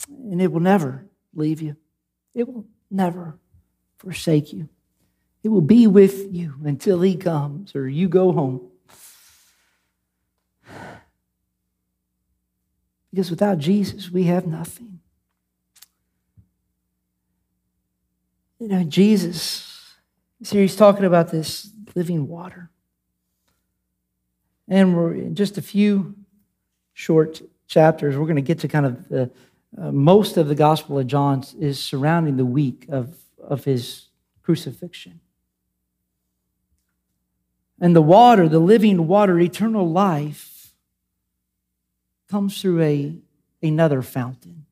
And 0.09 0.41
it 0.41 0.53
will 0.53 0.61
never 0.61 1.07
leave 1.35 1.63
you, 1.63 1.77
it 2.35 2.49
will 2.49 2.67
never 2.91 3.39
forsake 3.99 4.53
you. 4.53 4.69
It 5.43 5.49
will 5.49 5.61
be 5.61 5.87
with 5.87 6.33
you 6.33 6.55
until 6.65 7.03
he 7.03 7.17
comes 7.17 7.77
or 7.77 7.87
you 7.87 8.09
go 8.09 8.33
home. 8.33 8.71
Because 13.11 13.31
without 13.31 13.59
Jesus, 13.59 14.11
we 14.11 14.25
have 14.25 14.47
nothing. 14.47 15.01
You 18.59 18.69
know, 18.69 18.85
Jesus, 18.85 19.95
here 20.49 20.63
he's 20.63 20.77
talking 20.77 21.05
about 21.05 21.31
this 21.31 21.71
living 21.95 22.27
water. 22.27 22.71
And 24.69 24.97
we're 24.97 25.15
in 25.15 25.35
just 25.35 25.59
a 25.59 25.63
few 25.63 26.15
short 26.93 27.43
chapters, 27.67 28.17
we're 28.17 28.27
going 28.27 28.37
to 28.37 28.43
get 28.43 28.61
to 28.61 28.69
kind 28.69 28.87
of 28.87 29.09
the 29.09 29.31
uh, 29.77 29.91
most 29.91 30.37
of 30.37 30.47
the 30.49 30.55
Gospel 30.55 30.99
of 30.99 31.07
John 31.07 31.45
is 31.59 31.83
surrounding 31.83 32.37
the 32.37 32.45
week 32.45 32.87
of, 32.89 33.17
of 33.43 33.65
his 33.65 34.07
crucifixion. 34.43 35.21
And 37.81 37.97
the 37.97 38.03
water, 38.03 38.49
the 38.49 38.61
living 38.61 39.09
water, 39.09 39.39
eternal 39.41 39.91
life, 39.91 40.73
comes 42.29 42.61
through 42.61 42.83
a, 42.83 43.17
another 43.63 44.01
fountain. 44.01 44.65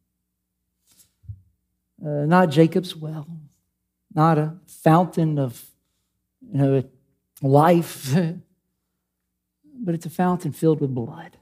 Uh, 2.05 2.25
not 2.27 2.51
Jacob's 2.51 2.95
well, 2.95 3.27
not 4.15 4.39
a 4.39 4.55
fountain 4.67 5.39
of 5.39 5.65
you 6.41 6.59
know, 6.59 6.85
life, 7.41 8.15
but 9.83 9.95
it's 9.95 10.07
a 10.07 10.11
fountain 10.11 10.53
filled 10.53 10.81
with 10.81 10.95
blood. 10.95 11.37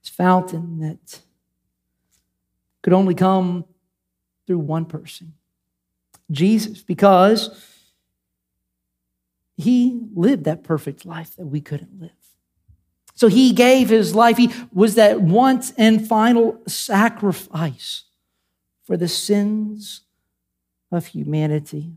It's 0.00 0.10
a 0.10 0.14
fountain 0.14 0.78
that 0.80 1.20
could 2.82 2.92
only 2.92 3.14
come 3.14 3.64
through 4.46 4.58
one 4.58 4.86
person 4.86 5.34
Jesus, 6.30 6.82
because 6.82 7.64
he 9.56 10.00
lived 10.14 10.44
that 10.44 10.62
perfect 10.62 11.06
life 11.06 11.36
that 11.36 11.46
we 11.46 11.60
couldn't 11.60 12.00
live. 12.00 12.10
So 13.14 13.28
he 13.28 13.52
gave 13.52 13.88
his 13.88 14.14
life. 14.14 14.36
He 14.36 14.52
was 14.72 14.94
that 14.94 15.20
once 15.20 15.72
and 15.76 16.06
final 16.06 16.60
sacrifice 16.66 18.04
for 18.84 18.96
the 18.96 19.08
sins 19.08 20.02
of 20.92 21.06
humanity. 21.06 21.96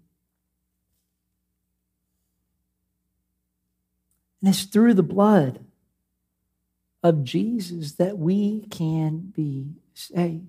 And 4.42 4.50
it's 4.50 4.64
through 4.64 4.96
the 4.96 5.04
blood 5.04 5.64
of 7.04 7.24
Jesus 7.24 7.94
that 7.94 8.18
we 8.18 8.66
can 8.70 9.32
be 9.36 9.76
saved. 9.94 10.48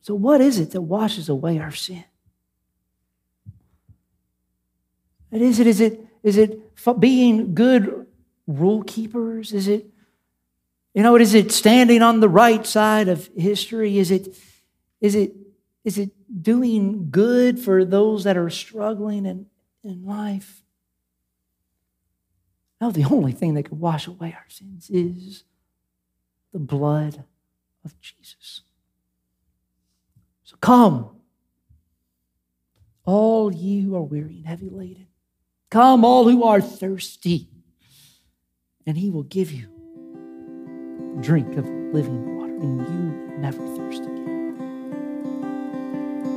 So, 0.00 0.14
what 0.14 0.40
is 0.40 0.60
it 0.60 0.70
that 0.70 0.82
washes 0.82 1.28
away 1.28 1.58
our 1.58 1.72
sin? 1.72 2.04
And 5.32 5.42
is 5.42 5.58
it, 5.58 5.66
is 5.66 5.80
it, 5.80 6.00
is 6.22 6.36
it 6.38 6.60
being 7.00 7.54
good 7.54 8.06
rule 8.46 8.82
keepers? 8.84 9.52
Is 9.52 9.66
it, 9.66 9.86
you 10.94 11.02
know, 11.02 11.16
is 11.16 11.34
it 11.34 11.52
standing 11.52 12.02
on 12.02 12.20
the 12.20 12.28
right 12.28 12.64
side 12.64 13.08
of 13.08 13.28
history? 13.36 13.98
Is 13.98 14.10
it, 14.10 14.34
is 15.00 15.14
it, 15.14 15.34
is 15.84 15.98
it 15.98 16.10
doing 16.42 17.10
good 17.10 17.58
for 17.58 17.84
those 17.84 18.24
that 18.24 18.36
are 18.36 18.50
struggling 18.50 19.26
in, 19.26 19.46
in 19.84 20.06
life? 20.06 20.62
No, 22.80 22.90
the 22.90 23.04
only 23.04 23.32
thing 23.32 23.54
that 23.54 23.64
can 23.64 23.80
wash 23.80 24.06
away 24.06 24.34
our 24.36 24.48
sins 24.48 24.90
is 24.90 25.44
the 26.52 26.58
blood 26.58 27.24
of 27.84 27.98
Jesus. 28.00 28.60
So 30.44 30.56
come, 30.60 31.10
all 33.04 33.52
ye 33.52 33.80
who 33.80 33.96
are 33.96 34.02
weary 34.02 34.36
and 34.36 34.46
heavy 34.46 34.68
laden. 34.68 35.06
Come, 35.70 36.04
all 36.04 36.28
who 36.28 36.44
are 36.44 36.60
thirsty 36.60 37.48
and 38.86 38.96
he 38.96 39.10
will 39.10 39.24
give 39.24 39.50
you 39.50 39.68
a 41.18 41.22
drink 41.22 41.56
of 41.56 41.66
living 41.92 42.38
water, 42.38 42.54
and 42.54 42.80
you 42.80 43.10
will 43.10 43.38
never 43.38 43.58
thirst 43.76 44.02
again. 44.02 44.24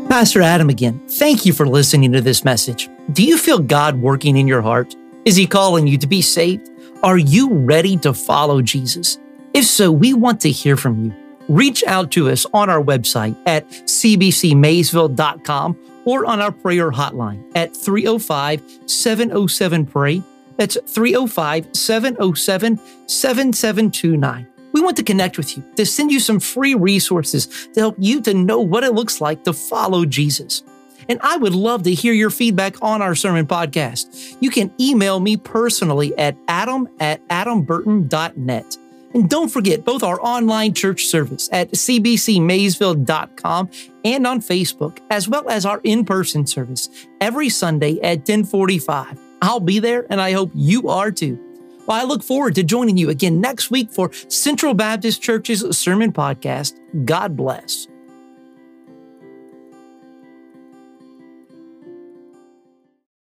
Pastor 0.09 0.41
Adam 0.41 0.69
again. 0.69 0.99
Thank 1.07 1.45
you 1.45 1.53
for 1.53 1.67
listening 1.67 2.11
to 2.13 2.21
this 2.21 2.43
message. 2.43 2.89
Do 3.13 3.23
you 3.23 3.37
feel 3.37 3.59
God 3.59 4.01
working 4.01 4.35
in 4.37 4.47
your 4.47 4.61
heart? 4.61 4.95
Is 5.25 5.35
he 5.35 5.47
calling 5.47 5.87
you 5.87 5.97
to 5.97 6.07
be 6.07 6.21
saved? 6.21 6.69
Are 7.03 7.17
you 7.17 7.53
ready 7.53 7.97
to 7.97 8.13
follow 8.13 8.61
Jesus? 8.61 9.17
If 9.53 9.65
so, 9.65 9.91
we 9.91 10.13
want 10.13 10.39
to 10.41 10.51
hear 10.51 10.77
from 10.77 11.05
you. 11.05 11.13
Reach 11.47 11.83
out 11.85 12.11
to 12.11 12.29
us 12.29 12.45
on 12.53 12.69
our 12.69 12.81
website 12.81 13.35
at 13.45 13.67
cbcmaysville.com 13.69 15.77
or 16.05 16.25
on 16.25 16.41
our 16.41 16.51
prayer 16.51 16.91
hotline 16.91 17.43
at 17.55 17.75
305 17.75 18.61
707 18.85 19.85
PRAY 19.85 20.23
that's 20.59 20.77
305 20.87 21.73
707 21.73 22.77
7729. 23.07 24.47
We 24.73 24.81
want 24.81 24.97
to 24.97 25.03
connect 25.03 25.37
with 25.37 25.55
you, 25.55 25.63
to 25.77 25.85
send 25.85 26.11
you 26.11 26.19
some 26.19 26.41
free 26.41 26.75
resources 26.75 27.69
to 27.73 27.79
help 27.79 27.95
you 27.97 28.19
to 28.21 28.33
know 28.33 28.59
what 28.59 28.83
it 28.83 28.93
looks 28.93 29.21
like 29.21 29.45
to 29.45 29.53
follow 29.53 30.05
Jesus. 30.05 30.61
And 31.09 31.19
I 31.21 31.35
would 31.37 31.55
love 31.55 31.83
to 31.83 31.93
hear 31.93 32.13
your 32.13 32.29
feedback 32.29 32.81
on 32.81 33.01
our 33.01 33.15
sermon 33.15 33.47
podcast. 33.47 34.37
You 34.39 34.49
can 34.49 34.71
email 34.79 35.19
me 35.19 35.35
personally 35.35 36.17
at 36.17 36.37
adam 36.47 36.87
at 36.99 37.27
adamburton.net. 37.27 38.77
And 39.13 39.27
don't 39.27 39.49
forget 39.49 39.83
both 39.83 40.03
our 40.03 40.21
online 40.21 40.75
church 40.75 41.05
service 41.05 41.49
at 41.51 41.71
cbcmaysville.com 41.71 43.69
and 44.05 44.27
on 44.27 44.39
Facebook, 44.39 44.99
as 45.09 45.27
well 45.27 45.49
as 45.49 45.65
our 45.65 45.81
in-person 45.83 46.45
service 46.45 47.07
every 47.19 47.49
Sunday 47.49 47.99
at 48.01 48.19
1045. 48.19 49.19
I'll 49.41 49.59
be 49.59 49.79
there 49.79 50.05
and 50.11 50.21
I 50.21 50.33
hope 50.33 50.51
you 50.53 50.89
are 50.89 51.11
too. 51.11 51.39
Well, 51.87 51.99
I 51.99 52.03
look 52.03 52.21
forward 52.21 52.53
to 52.55 52.63
joining 52.63 52.97
you 52.97 53.09
again 53.09 53.41
next 53.41 53.71
week 53.71 53.91
for 53.91 54.11
Central 54.13 54.75
Baptist 54.75 55.23
Church's 55.23 55.75
Sermon 55.75 56.13
Podcast. 56.13 56.79
God 57.03 57.35
bless. 57.35 57.87